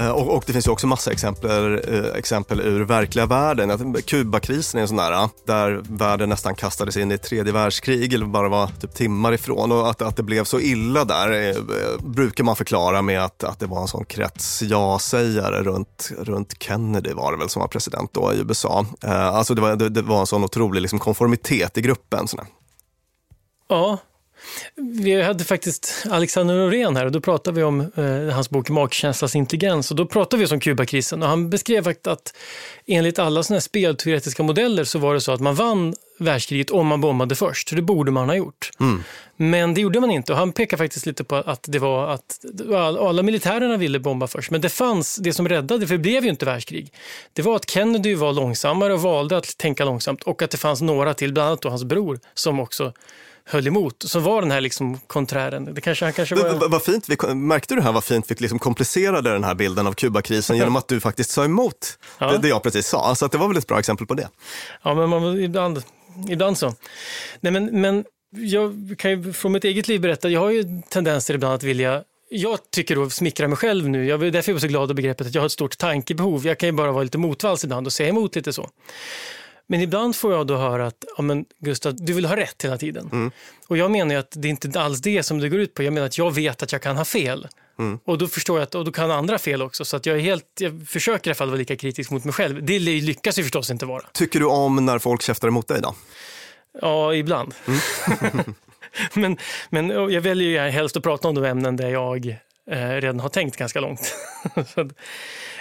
[0.00, 3.94] Eh, och, och, det finns ju också massa exempel, eh, exempel ur verkliga världen.
[4.02, 8.48] Kubakrisen är en sån där, där världen nästan kastades in i tredje världskrig, eller bara
[8.48, 9.72] var typ timmar ifrån.
[9.72, 11.62] Och att, att det blev så illa där eh,
[12.00, 17.12] brukar man förklara med att, att det var en sån krets ja-sägare runt, runt Kennedy
[17.12, 18.86] var det väl som var president då i USA.
[19.02, 22.28] Alltså det var, det, det var en sån otrolig liksom konformitet i gruppen.
[22.28, 22.46] Såna.
[23.68, 23.98] Ja,
[24.74, 29.36] vi hade faktiskt Alexander Norén här och då pratade vi om eh, hans bok Magkänslans
[29.36, 32.36] intelligens och då pratade vi om Kubakrisen och han beskrev att
[32.86, 36.86] enligt alla sådana här spelteoretiska modeller så var det så att man vann världskriget om
[36.86, 37.68] man bombade först.
[37.68, 38.70] Så det borde man ha gjort.
[38.80, 39.02] Mm.
[39.36, 42.38] Men det gjorde man inte och han pekar faktiskt lite på att det var att
[43.00, 44.50] alla militärerna ville bomba först.
[44.50, 46.92] Men det fanns, det som räddade, för det blev ju inte världskrig,
[47.32, 50.80] det var att Kennedy var långsammare och valde att tänka långsamt och att det fanns
[50.80, 52.92] några till, bland annat hans bror, som också
[53.46, 54.02] höll emot.
[54.06, 55.74] Så var den här liksom konträren.
[55.74, 56.68] Det kanske, han kanske var...
[56.68, 59.92] Vad fint, vi, märkte du här vad fint vi liksom komplicerade den här bilden av
[59.92, 62.32] Kubakrisen genom att du faktiskt sa emot ja.
[62.32, 63.14] det, det, jag precis sa.
[63.14, 64.28] Så det var väl ett bra exempel på det.
[64.82, 65.82] Ja, men man, ibland,
[66.28, 66.74] ibland så.
[67.40, 71.34] Nej, men, men jag kan ju från mitt eget liv berätta, jag har ju tendenser
[71.34, 74.06] ibland att vilja jag tycker att smickra mig själv nu.
[74.06, 76.46] Jag, därför är jag så glad av begreppet att jag har ett stort tankebehov.
[76.46, 78.70] Jag kan ju bara vara lite motvalls ibland och säga emot lite så.
[79.68, 82.78] Men ibland får jag då höra att ja, men Gustav, du vill ha rätt hela
[82.78, 83.08] tiden.
[83.12, 83.30] Mm.
[83.68, 85.82] Och jag menar att det är inte alls det som det går ut på.
[85.82, 87.48] Jag menar att jag vet att jag kan ha fel.
[87.78, 87.98] Mm.
[88.04, 89.84] Och då förstår jag att och då kan andra fel också.
[89.84, 92.34] Så att jag, är helt, jag försöker i alla fall vara lika kritisk mot mig
[92.34, 92.64] själv.
[92.64, 94.02] Det lyckas ju förstås inte vara.
[94.12, 95.94] Tycker du om när folk käftar emot dig då?
[96.80, 97.54] Ja, ibland.
[97.66, 98.54] Mm.
[99.14, 99.36] men,
[99.70, 102.36] men jag väljer ju helst att prata om de ämnen där jag
[102.70, 104.14] eh, redan har tänkt ganska långt.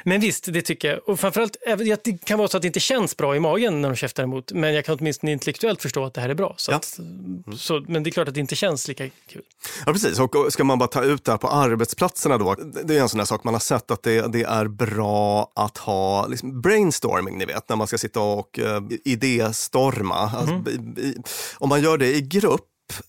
[0.08, 1.10] Men visst, det tycker jag.
[1.10, 1.58] Och framförallt,
[2.04, 4.52] det kan vara så att det inte känns bra i magen när de käftar emot,
[4.52, 6.54] men jag kan åtminstone intellektuellt förstå att det här är bra.
[6.58, 6.76] Så ja.
[6.76, 7.44] att, mm.
[7.58, 9.42] så, men det är klart att det inte känns lika kul.
[9.86, 10.20] Ja, precis.
[10.20, 13.18] Och ska man bara ta ut det här på arbetsplatserna då, det är en sån
[13.18, 17.46] där sak man har sett att det, det är bra att ha liksom brainstorming, ni
[17.46, 20.30] vet, när man ska sitta och uh, idéstorma.
[20.30, 20.36] Mm.
[20.36, 21.16] Alltså, i, i,
[21.58, 22.62] om man gör det i grupp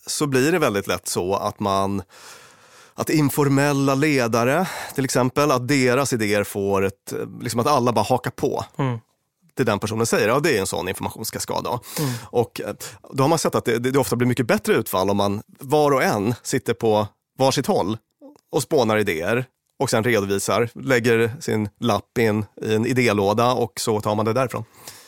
[0.07, 2.03] så blir det väldigt lätt så att man
[2.97, 8.31] att informella ledare, till exempel, att deras idéer får ett, liksom att alla bara hakar
[8.31, 8.65] på.
[8.79, 8.99] Mm
[9.57, 11.67] det den personen säger, ja det är en sån informationskaskad.
[11.67, 12.11] Mm.
[12.25, 12.75] Och eh,
[13.13, 15.91] då har man sett att det, det, ofta blir mycket bättre utfall om man var
[15.91, 17.99] och en sitter på varsitt håll
[18.53, 19.45] och spånar idéer
[19.79, 24.33] och sen redovisar, lägger sin lapp in i en idélåda och så tar man det
[24.33, 24.65] därifrån.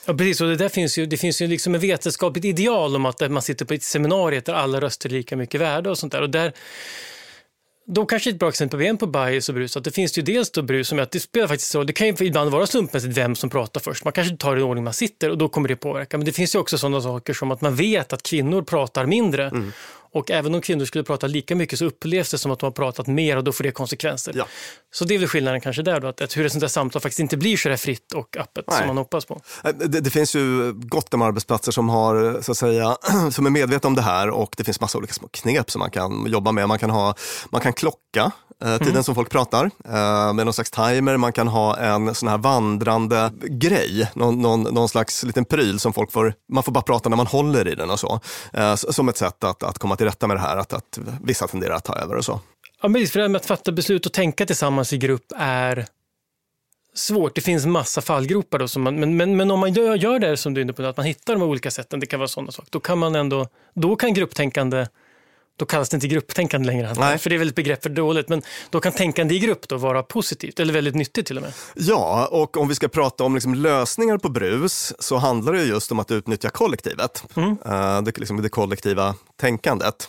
[0.06, 0.40] Ja, precis.
[0.40, 3.42] Och det, där finns ju, det finns ju liksom ett vetenskapligt ideal om att man
[3.42, 6.22] sitter på ett seminarium där alla röster är lika mycket värda och sånt där.
[6.22, 6.52] Och där
[7.90, 10.50] då kanske ett bra exempel igen på bias och brus, att det finns ju dels
[10.50, 13.16] då brus som är att det spelar faktiskt roll, det kan ju ibland vara slumpmässigt
[13.16, 14.04] vem som pratar först.
[14.04, 16.18] Man kanske tar det i ordning man sitter och då kommer det påverka.
[16.18, 19.46] Men det finns ju också sådana saker som att man vet att kvinnor pratar mindre.
[19.46, 19.72] Mm.
[20.12, 22.70] Och även om kvinnor skulle prata lika mycket så upplevs det som att de har
[22.70, 24.32] pratat mer och då får det konsekvenser.
[24.36, 24.46] Ja.
[24.94, 27.02] Så det är väl skillnaden kanske där då, att, att hur ett sånt där samtal
[27.02, 28.78] faktiskt inte blir så där fritt och öppet Nej.
[28.78, 29.40] som man hoppas på.
[29.64, 32.96] Eh, det, det, finns ju gott om arbetsplatser som, har, så att säga,
[33.32, 35.90] som är medvetna om det här och det finns massa olika små knep som man
[35.90, 36.68] kan jobba med.
[36.68, 37.14] Man kan, ha,
[37.50, 38.32] man kan klocka
[38.64, 39.04] eh, tiden mm.
[39.04, 41.16] som folk pratar eh, med någon slags timer.
[41.16, 45.92] Man kan ha en sån här vandrande grej, någon, någon, någon slags liten pryl som
[45.92, 48.20] folk får, man får bara prata när man håller i den och så.
[48.52, 51.46] Eh, som ett sätt att, att komma till rätta med det här, att, att vissa
[51.46, 52.40] tenderar att ta över och så.
[52.82, 55.86] Ja, men för det här med att fatta beslut och tänka tillsammans i grupp är
[56.94, 57.34] svårt.
[57.34, 58.58] Det finns massa fallgropar.
[58.58, 60.72] Då som man, men, men, men om man gör, gör det som du är inne
[60.72, 63.14] på, att man hittar de olika sätten, det kan vara sådana saker, då kan man
[63.14, 64.86] ändå, då kan grupptänkande
[65.58, 67.18] då kallas det inte grupptänkande längre, Nej.
[67.18, 68.28] för det är väl ett begrepp för dåligt.
[68.28, 71.52] Men då kan tänkande i grupp då vara positivt, eller väldigt nyttigt till och med.
[71.74, 75.92] Ja, och om vi ska prata om liksom lösningar på brus så handlar det just
[75.92, 77.24] om att utnyttja kollektivet.
[77.36, 77.50] Mm.
[77.50, 80.08] Uh, det, liksom det kollektiva tänkandet.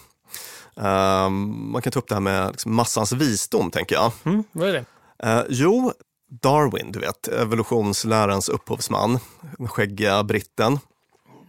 [0.77, 4.11] Uh, man kan ta upp det här med liksom massans visdom, tänker jag.
[4.23, 4.85] Mm, vad är det?
[5.25, 5.93] Uh, jo,
[6.41, 9.19] Darwin, du vet, evolutionslärans upphovsman,
[9.57, 10.79] den skäggiga britten.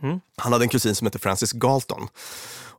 [0.03, 0.21] Mm.
[0.37, 2.09] Han hade en kusin som hette Francis Galton.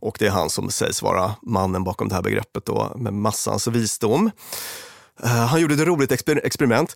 [0.02, 3.68] Och det är han som sägs vara mannen bakom det här begreppet då, med massans
[3.68, 4.32] visdom.
[5.24, 6.96] Uh, han gjorde ett roligt exper experiment.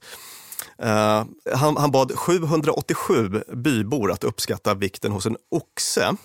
[0.83, 1.23] Uh,
[1.55, 6.15] han, han, bad 787 bybor att uppskatta vikten hos en oxe.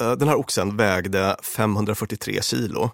[0.00, 2.90] Uh, den här oxen vägde 543 kilo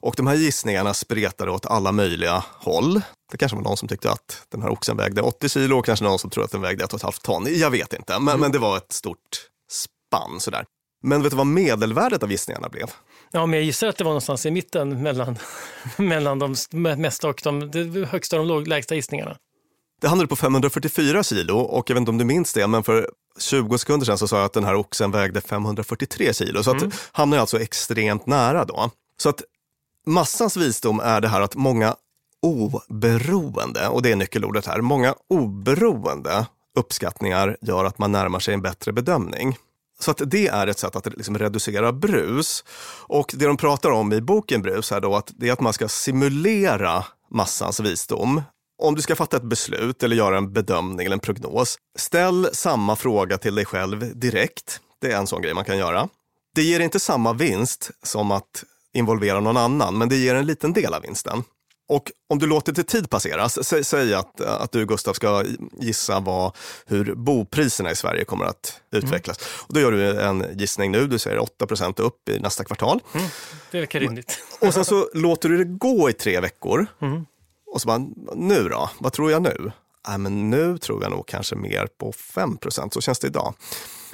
[0.00, 3.02] och de här gissningarna spretade åt alla möjliga håll.
[3.30, 6.04] Det kanske var någon som tyckte att den här oxen vägde 80 kilo och kanske
[6.04, 7.46] någon som trodde att den vägde 1,5 ton.
[7.48, 8.40] Jag vet inte, men, mm.
[8.40, 10.64] men det var ett stort spann sådär.
[11.02, 12.90] Men vet du vad medelvärdet av gissningarna blev?
[13.30, 15.38] Ja, men jag gissar att det var någonstans i mitten mellan,
[15.96, 16.54] mellan de
[16.96, 19.36] mesta och de, de högsta och de lägsta gissningarna.
[20.00, 23.10] Det hamnade på 544 kilo och jag vet inte om du minns det, men för
[23.38, 26.62] 20 sekunder sedan så sa jag att den här oxen vägde 543 kilo.
[26.62, 26.88] Så mm.
[26.88, 28.90] att hamnar alltså extremt nära då.
[29.16, 29.42] Så att
[30.06, 31.96] massans visdom är det här att många
[32.42, 36.46] oberoende, och det är nyckelordet här, många oberoende
[36.78, 39.56] uppskattningar gör att man närmar sig en bättre bedömning.
[40.02, 42.64] Så att det är ett sätt att liksom reducera brus.
[43.06, 45.72] Och det de pratar om i boken Brus är då att det är att man
[45.72, 48.42] ska simulera massans visdom.
[48.82, 52.96] Om du ska fatta ett beslut eller göra en bedömning eller en prognos, ställ samma
[52.96, 54.80] fråga till dig själv direkt.
[55.00, 56.08] Det är en sån grej man kan göra.
[56.54, 60.72] Det ger inte samma vinst som att involvera någon annan, men det ger en liten
[60.72, 61.42] del av vinsten.
[61.92, 65.44] Och om du låter lite tid passera, sä, säg att, att du Gustav ska
[65.80, 69.38] gissa vad, hur bopriserna i Sverige kommer att utvecklas.
[69.38, 69.48] Mm.
[69.66, 73.00] Och då gör du en gissning nu, du säger 8% upp i nästa kvartal.
[73.14, 73.26] Mm.
[73.70, 74.38] Det verkar rimligt.
[74.60, 76.86] Och sen så låter du det gå i tre veckor.
[77.02, 77.26] Mm.
[77.72, 79.72] Och så bara, nu då, vad tror jag nu?
[80.08, 83.54] Äh, men nu tror jag nog kanske mer på 5% så känns det idag.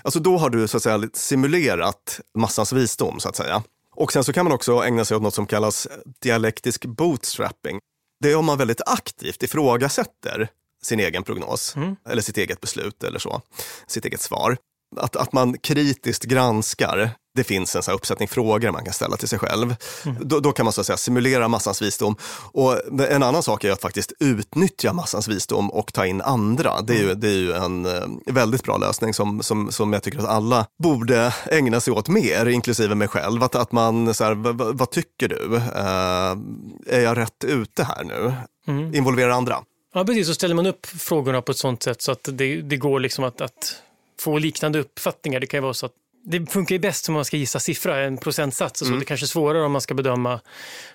[0.03, 3.63] Alltså då har du så att säga simulerat massans visdom så att säga.
[3.99, 5.89] Och sen så kan man också ägna sig åt något som kallas
[6.23, 7.79] dialektisk bootstrapping.
[8.21, 10.49] Det är om man väldigt aktivt ifrågasätter
[10.83, 11.97] sin egen prognos mm.
[12.09, 13.43] eller sitt eget beslut eller så,
[13.87, 14.57] sitt eget svar.
[14.97, 19.29] Att, att man kritiskt granskar det finns en så uppsättning frågor man kan ställa till
[19.29, 19.75] sig själv.
[20.05, 20.17] Mm.
[20.21, 22.17] Då, då, kan man så säga simulera massans visdom.
[22.53, 26.81] Och en annan sak är att faktiskt utnyttja massans visdom och ta in andra.
[26.83, 27.21] Det är ju, mm.
[27.21, 30.67] det är ju en eh, väldigt bra lösning som, som, som jag tycker att alla
[30.83, 33.43] borde ägna sig åt mer, inklusive mig själv.
[33.43, 35.47] Att, att man, så här, vad, vad tycker du?
[35.57, 38.33] Uh, är jag rätt ute här nu?
[38.67, 38.95] Mm.
[38.95, 39.57] Involvera andra.
[39.95, 40.27] Ja, precis.
[40.27, 43.25] Så ställer man upp frågorna på ett sånt sätt så att det, det går liksom
[43.25, 43.83] att, att
[44.21, 45.41] få liknande uppfattningar.
[45.41, 45.93] Det kan vara så att
[46.25, 48.81] det funkar ju bäst om man ska gissa siffra, en procentsats.
[48.81, 48.91] Och så.
[48.91, 48.99] Mm.
[48.99, 50.41] Det är kanske svårare om man ska bedöma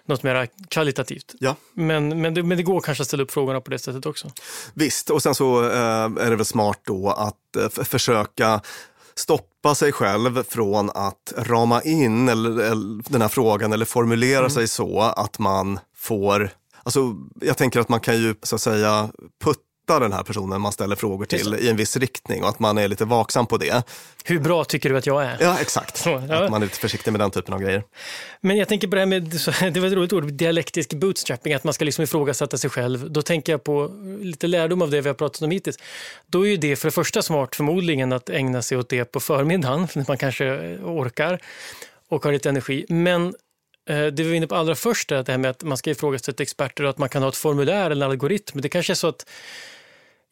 [0.05, 1.35] något mer kvalitativt.
[1.39, 1.55] Ja.
[1.73, 4.31] Men, men, det, men det går kanske att ställa upp frågorna på det sättet också.
[4.73, 8.61] Visst, och sen så eh, är det väl smart då att eh, försöka
[9.15, 14.49] stoppa sig själv från att rama in eller, eller den här frågan eller formulera mm.
[14.49, 16.51] sig så att man får
[16.85, 19.09] Alltså, jag tänker att man kan ju så att säga
[19.43, 22.77] putta den här personen man ställer frågor till i en viss riktning och att man
[22.77, 23.83] är lite vaksam på det.
[24.25, 25.37] Hur bra tycker du att jag är?
[25.39, 25.97] Ja, exakt.
[25.97, 26.43] Så, ja.
[26.43, 27.83] Att man är lite försiktig med den typen av grejer.
[28.41, 29.23] Men jag tänker på det här med,
[29.73, 33.11] det var ett roligt ord, dialektisk bootstrapping, att man ska liksom ifrågasätta sig själv.
[33.11, 35.77] Då tänker jag på lite lärdom av det vi har pratat om hittills.
[36.27, 39.19] Då är ju det för det första smart förmodligen att ägna sig åt det på
[39.19, 41.39] förmiddagen, när man kanske orkar
[42.09, 42.85] och har lite energi.
[42.89, 43.25] Men
[43.89, 45.89] eh, det vi var inne på allra först, är det här med att man ska
[45.89, 48.61] ifrågasätta experter och att man kan ha ett formulär eller en algoritm.
[48.61, 49.25] Det kanske är så att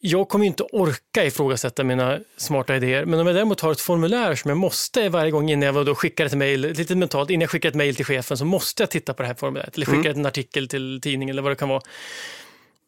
[0.04, 4.34] jag kommer inte orka ifrågasätta mina smarta idéer, men om jag däremot har ett formulär
[4.34, 7.50] som jag måste varje gång innan jag då skickar ett mejl, lite mentalt, innan jag
[7.50, 10.08] skickar ett mejl till chefen så måste jag titta på det här formuläret eller skicka
[10.08, 10.20] mm.
[10.20, 11.80] en artikel till tidningen eller vad det kan vara.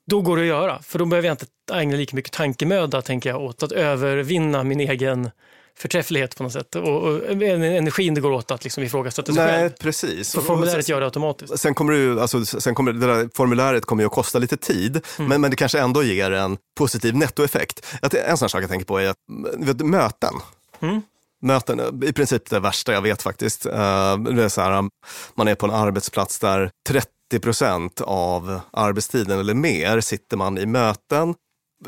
[0.06, 3.30] Då går det att göra, för då behöver jag inte ägna lika mycket tankemöda tänker
[3.30, 5.30] jag åt att övervinna min egen
[5.78, 6.74] förträfflighet på något sätt.
[6.74, 9.70] Och, och energin det går åt att liksom ifrågasätta sig Nej, själv.
[9.70, 10.28] Precis.
[10.28, 11.58] Så formuläret gör det automatiskt.
[11.58, 15.00] Sen kommer det, alltså, sen kommer det där formuläret kommer ju att kosta lite tid,
[15.18, 15.28] mm.
[15.28, 17.86] men, men det kanske ändå ger en positiv nettoeffekt.
[18.26, 19.16] En sån sak jag tänker på är att,
[19.58, 20.34] vet, möten.
[20.80, 21.02] Mm
[21.44, 23.66] möten, i princip det värsta jag vet faktiskt.
[23.66, 23.72] Uh,
[24.16, 24.88] det är så här,
[25.34, 27.08] man är på en arbetsplats där 30
[27.42, 31.34] procent av arbetstiden eller mer sitter man i möten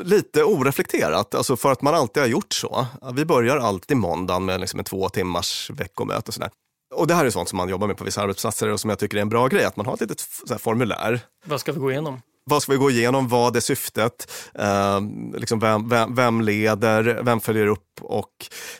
[0.03, 2.85] lite oreflekterat, alltså för att man alltid har gjort så.
[3.13, 6.49] Vi börjar alltid måndagen med liksom en två timmars veckomöte och sådär.
[6.95, 8.99] Och det här är sånt som man jobbar med på vissa arbetsplatser och som jag
[8.99, 10.21] tycker är en bra grej, att man har ett litet
[10.61, 11.19] formulär.
[11.45, 12.21] Vad ska vi gå igenom?
[12.49, 13.27] Vad ska vi gå igenom?
[13.27, 14.31] Vad är syftet?
[14.53, 14.99] Eh,
[15.37, 17.19] liksom vem, vem, vem, leder?
[17.23, 18.31] Vem följer upp och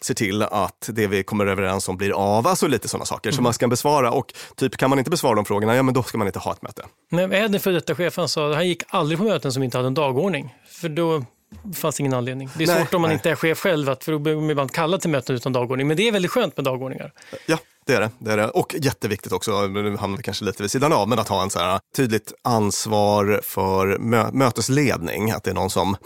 [0.01, 2.47] ser till att det vi kommer överens om blir av?
[2.47, 3.36] Alltså lite sådana saker mm.
[3.36, 4.11] som man ska besvara.
[4.11, 6.53] Och typ kan man inte besvara de frågorna, ja men då ska man inte ha
[6.53, 6.86] ett möte.
[7.11, 9.93] Men Edin, för detta chefen, sa han gick aldrig på möten som inte hade en
[9.93, 10.55] dagordning.
[10.70, 11.24] För då
[11.73, 12.49] fanns ingen anledning.
[12.57, 13.15] Det är nej, svårt om man nej.
[13.15, 15.87] inte är chef själv, att, för då blir man kallad till möten utan dagordning.
[15.87, 17.13] Men det är väldigt skönt med dagordningar.
[17.45, 18.09] Ja, det är det.
[18.19, 18.49] det, är det.
[18.49, 21.49] Och jätteviktigt också, nu hamnar vi kanske lite vid sidan av, men att ha en
[21.49, 25.31] så här tydligt ansvar för mö mötesledning.
[25.31, 25.97] Att det är någon som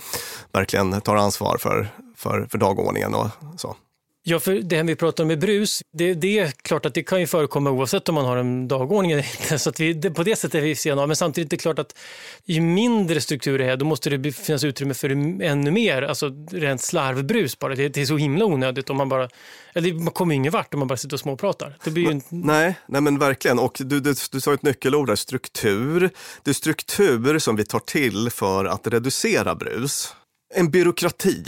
[0.54, 3.28] verkligen tar ansvar för, för, för dagordningen och
[3.58, 3.76] så.
[4.24, 7.04] Ja, för det här vi pratar om med brus, det, det, är klart att det
[7.04, 9.60] kan ju förekomma oavsett om man har en dagordning eller inte.
[9.60, 11.08] Så att vi, det, på det sättet är vi av.
[11.08, 11.98] Men samtidigt är det klart att
[12.46, 15.10] ju mindre struktur det är, då måste det finnas utrymme för
[15.44, 17.76] ännu mer, alltså rent slarvbrus bara.
[17.76, 19.30] Det, det är så himla onödigt om man bara,
[19.74, 21.78] eller man kommer ingen vart om man bara sitter och småpratar.
[21.84, 22.22] Det blir ju...
[22.30, 23.60] nej, nej, men verkligen.
[23.60, 26.10] Och du, du, du sa ett nyckelord där, struktur.
[26.44, 30.14] Det är struktur som vi tar till för att reducera brus.
[30.54, 31.44] En byråkrati,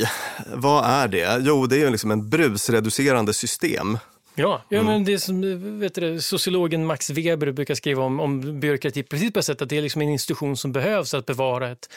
[0.54, 1.42] vad är det?
[1.42, 3.98] Jo, det är liksom en brusreducerande system.
[4.36, 4.94] Ja, ja mm.
[4.94, 9.42] men det som vet du, sociologen Max Weber brukar skriva om, om byråkrati precis på
[9.42, 11.90] sättet att det är liksom en institution som behövs att bevara ett,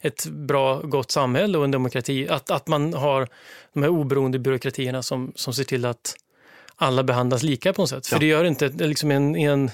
[0.00, 2.28] ett bra, gott samhälle och en demokrati.
[2.28, 3.28] Att, att man har
[3.72, 6.14] de här oberoende byråkratierna som, som ser till att
[6.76, 8.06] alla behandlas lika på något sätt.
[8.06, 9.70] För det gör inte liksom en, i en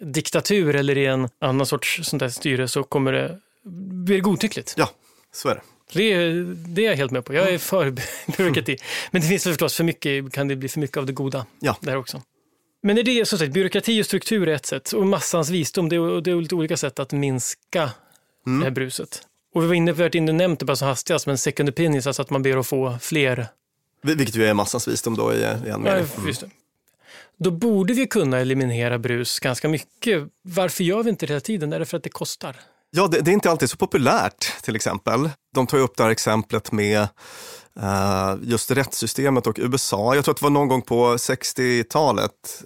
[0.00, 3.38] diktatur eller i en annan sorts sånt där styre så kommer det
[4.04, 4.74] bli godtyckligt.
[4.76, 4.88] Ja,
[5.32, 5.62] så är det.
[5.92, 7.34] Det, det är jag helt med på.
[7.34, 7.90] Jag är för
[8.36, 8.76] byråkrati.
[9.10, 11.76] Men det finns förstås för mycket, kan det bli för mycket av det goda ja.
[11.80, 12.22] där också.
[12.82, 15.96] Men är det så sagt, byråkrati och struktur är ett sätt och massans visdom, det
[15.96, 17.90] är, det är lite olika sätt att minska
[18.46, 18.60] mm.
[18.60, 19.22] det här bruset.
[19.54, 22.22] Och vi var inne på, inne nämnt det bara så hastigast, men second opinions, alltså
[22.22, 23.46] att man ber att få fler.
[24.02, 25.84] Vilket ju är massans visdom då igen.
[25.86, 26.50] Ja, just det.
[27.36, 30.28] då borde vi kunna eliminera brus ganska mycket.
[30.42, 31.72] Varför gör vi inte det hela tiden?
[31.72, 32.56] Är det för att det kostar?
[32.96, 35.30] Ja, det, det är inte alltid så populärt till exempel.
[35.54, 37.08] De tar ju upp det här exemplet med
[37.82, 40.14] uh, just rättssystemet och USA.
[40.14, 42.62] Jag tror att det var någon gång på 60-talet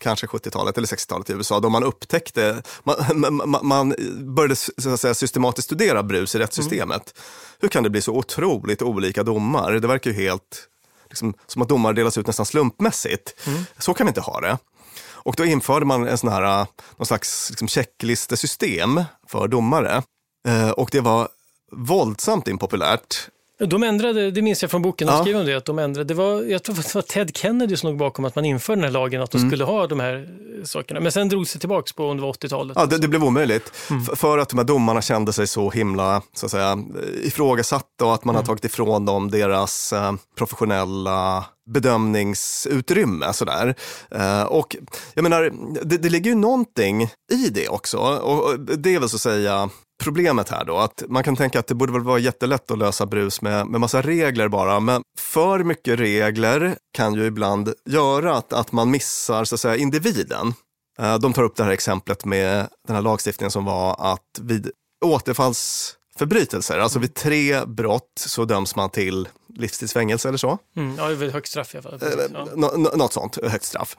[0.00, 2.96] kanske 70-talet eller 60-talet i USA, då man upptäckte, man,
[3.50, 3.94] man, man
[4.34, 7.14] började så säga, systematiskt studera brus i rättssystemet.
[7.16, 7.24] Mm.
[7.60, 9.72] Hur kan det bli så otroligt olika domar?
[9.72, 10.68] Det verkar ju helt
[11.08, 13.46] liksom, som att domar delas ut nästan slumpmässigt.
[13.46, 13.64] Mm.
[13.78, 14.58] Så kan vi inte ha det.
[15.22, 16.66] Och då införde man en sån här, eh,
[16.96, 20.02] någon slags liksom checklistesystem för domare.
[20.48, 21.28] Eh, och det var
[21.72, 23.28] våldsamt impopulärt.
[23.66, 25.22] De ändrade, det minns jag från boken, de ja.
[25.22, 27.88] skrev om det, att de ändrade, det var, jag tror det var Ted Kennedy som
[27.88, 29.50] låg bakom att man införde den här lagen, att de mm.
[29.50, 30.28] skulle ha de här
[30.64, 31.00] sakerna.
[31.00, 32.76] Men sen drog sig tillbaka på var 80-talet.
[32.80, 33.72] Ja, det, det, blev omöjligt.
[33.90, 34.04] Mm.
[34.04, 36.78] För att de här domarna kände sig så himla så att säga,
[37.22, 38.42] ifrågasatta och att man mm.
[38.42, 43.32] har tagit ifrån dem deras eh, professionella bedömningsutrymme.
[43.32, 43.74] Sådär.
[44.10, 44.76] Eh, och
[45.14, 45.52] jag menar,
[45.84, 47.02] det, det ligger ju någonting
[47.32, 47.98] i det också.
[47.98, 49.70] Och det är väl så att säga
[50.00, 53.06] problemet här då, att man kan tänka att det borde väl vara jättelätt att lösa
[53.06, 58.52] brus med, med massa regler bara, men för mycket regler kan ju ibland göra att,
[58.52, 60.54] att man missar så att säga individen.
[60.98, 64.70] Eh, de tar upp det här exemplet med den här lagstiftningen som var att vid
[65.04, 70.58] återfallsförbrytelser, alltså vid tre brott så döms man till livstidsfängelse eller så.
[70.76, 72.20] Mm, ja, högt straff i alla fall.
[72.20, 72.96] Eh.
[72.96, 73.96] Något sånt, högt straff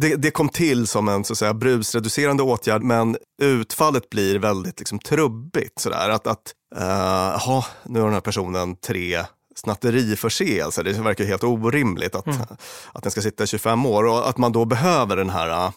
[0.00, 4.78] det, det, kom till som en så att säga, brusreducerande åtgärd, men utfallet blir väldigt
[4.78, 5.78] liksom, trubbigt.
[5.78, 6.08] Sådär.
[6.08, 9.24] Att, att uh, nu har den här personen tre
[9.54, 10.84] snatteriförseelser.
[10.84, 12.40] Det verkar helt orimligt att, mm.
[12.92, 15.72] att den ska sitta i 25 år och att man då behöver den här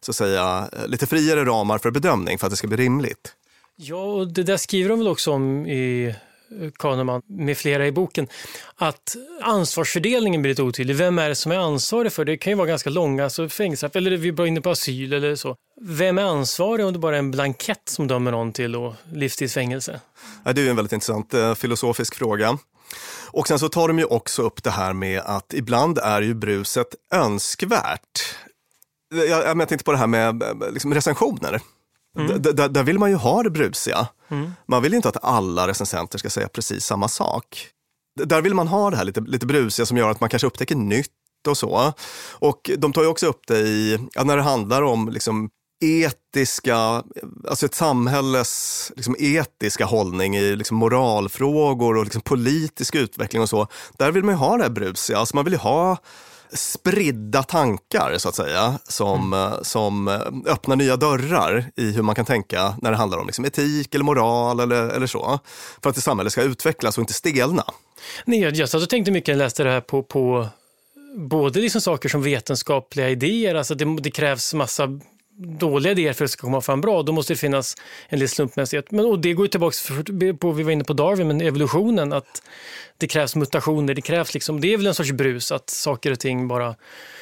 [0.00, 3.32] så att säga, lite friare ramar för bedömning för att det ska bli rimligt.
[3.76, 6.14] Ja, och det där skriver de väl också om i
[6.78, 8.28] Kahneman med flera i boken,
[8.76, 10.96] att ansvarsfördelningen blir lite otydlig.
[10.96, 12.36] Vem är det som är ansvarig för det?
[12.36, 15.56] kan ju vara ganska långa alltså fängelsestraff, eller vi var inne på asyl eller så.
[15.80, 20.00] Vem är ansvarig om det bara är en blankett som dömer någon till då, livstidsfängelse?
[20.44, 22.58] Ja, det är en väldigt intressant eh, filosofisk fråga.
[23.30, 26.34] Och sen så tar de ju också upp det här med att ibland är ju
[26.34, 28.36] bruset önskvärt.
[29.14, 31.60] Jag, jag tänkte på det här med eh, liksom recensioner.
[32.16, 32.42] Mm.
[32.42, 34.08] Där vill man ju ha det brusiga.
[34.28, 34.52] Mm.
[34.66, 37.68] Man vill inte att alla recensenter ska säga precis samma sak.
[38.24, 40.74] Där vill man ha det här lite, lite brusiga som gör att man kanske upptäcker
[40.76, 41.12] nytt
[41.48, 41.92] och så.
[42.32, 45.50] Och de tar ju också upp det i, ja, när det handlar om liksom
[45.84, 47.02] etiska,
[47.48, 53.66] alltså ett samhälles liksom etiska hållning i liksom moralfrågor och liksom politisk utveckling och så.
[53.98, 55.96] Där vill man ju ha det här brusiga, alltså man vill ju ha
[56.52, 59.52] spridda tankar så att säga, som, mm.
[59.52, 63.26] Eh, som eh, öppnar nya dörrar i hur man kan tänka när det handlar om
[63.26, 65.38] liksom etik eller moral eller, eller så.
[65.82, 67.64] För att det samhället ska utvecklas och inte stelna.
[68.24, 70.48] Nej, jag satt och tänkte mycket när jag läste det här på, på
[71.16, 75.00] både liksom saker som vetenskapliga idéer, alltså det, det krävs massa
[75.38, 77.02] dåliga idéer för att det ska komma fram bra.
[77.02, 77.76] Då måste det finnas
[78.08, 78.90] en del slumpmässighet.
[78.90, 79.76] Men, och det går tillbaka
[80.40, 82.42] på, vi var inne på Darwin, men evolutionen, att
[82.98, 86.20] det krävs mutationer, det krävs liksom, det är väl en sorts brus att saker och
[86.20, 86.74] ting bara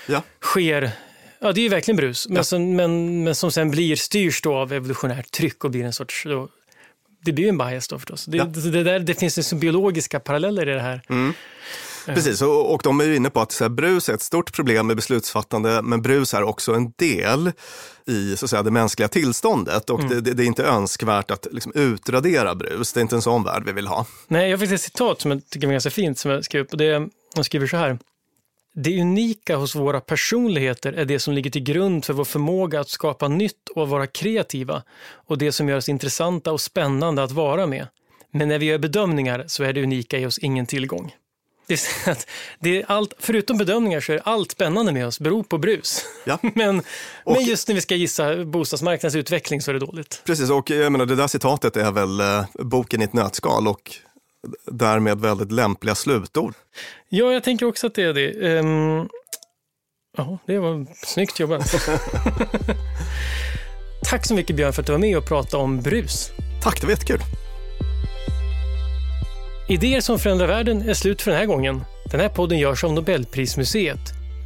[0.06, 0.22] ja.
[0.42, 0.92] sker
[1.38, 2.44] Ja, det är verkligen brus, men, ja.
[2.44, 6.24] som, men, men som sen blir, styrs då av evolutionärt tryck och blir en sorts
[6.24, 6.48] då,
[7.24, 8.24] det blir en bias då förstås.
[8.24, 8.44] Det, ja.
[8.44, 11.02] det, där, det finns liksom biologiska paralleller i det här.
[11.08, 11.34] Mm.
[12.14, 14.52] Precis, och, och de är ju inne på att så här, brus är ett stort
[14.52, 17.52] problem med beslutsfattande, men brus är också en del
[18.07, 20.24] i så att säga, det mänskliga tillståndet och mm.
[20.24, 22.92] det, det, är inte önskvärt att liksom, utradera brus.
[22.92, 24.07] Det är inte en sån värld vi vill ha.
[24.28, 26.70] Nej, jag fick ett citat som jag tycker är ganska fint som jag skrev upp.
[26.78, 27.98] Det, jag skriver så här.
[28.74, 32.88] Det unika hos våra personligheter är det som ligger till grund för vår förmåga att
[32.88, 34.82] skapa nytt och vara kreativa
[35.26, 37.86] och det som gör oss intressanta och spännande att vara med.
[38.30, 41.12] Men när vi gör bedömningar så är det unika i oss ingen tillgång.
[41.66, 42.26] Det är, att
[42.58, 46.04] det är allt, förutom bedömningar så är allt spännande med oss beror på brus.
[46.24, 46.38] Ja.
[46.54, 46.78] men,
[47.24, 50.22] och, men just när vi ska gissa bostadsmarknadens utveckling så är det dåligt.
[50.24, 53.96] Precis, och jag menar, det där citatet är väl eh, boken i ett nötskal och
[54.66, 56.54] därmed väldigt lämpliga slutord.
[57.08, 58.58] Ja, jag tänker också att det är det.
[58.58, 59.08] Um,
[60.16, 61.74] ja, det var snyggt jobbat.
[64.04, 66.30] Tack så mycket Björn för att du var med och pratade om brus.
[66.62, 67.20] Tack, det var jättekul.
[69.68, 71.84] Idéer som förändrar världen är slut för den här gången.
[72.10, 73.98] Den här podden görs av Nobelprismuseet.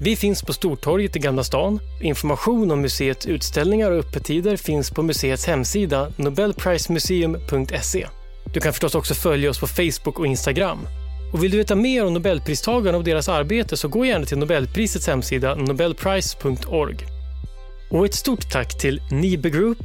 [0.02, 1.80] Vi finns på Stortorget i Gamla stan.
[2.02, 8.06] Information om museets utställningar och öppettider finns på museets hemsida nobelprismuseum.se.
[8.52, 10.78] Du kan förstås också följa oss på Facebook och Instagram.
[11.32, 15.06] Och vill du veta mer om Nobelpristagarna och deras arbete så gå gärna till Nobelprisets
[15.06, 16.96] hemsida nobelprice.org.
[17.90, 19.84] Och ett stort tack till Nibe Group,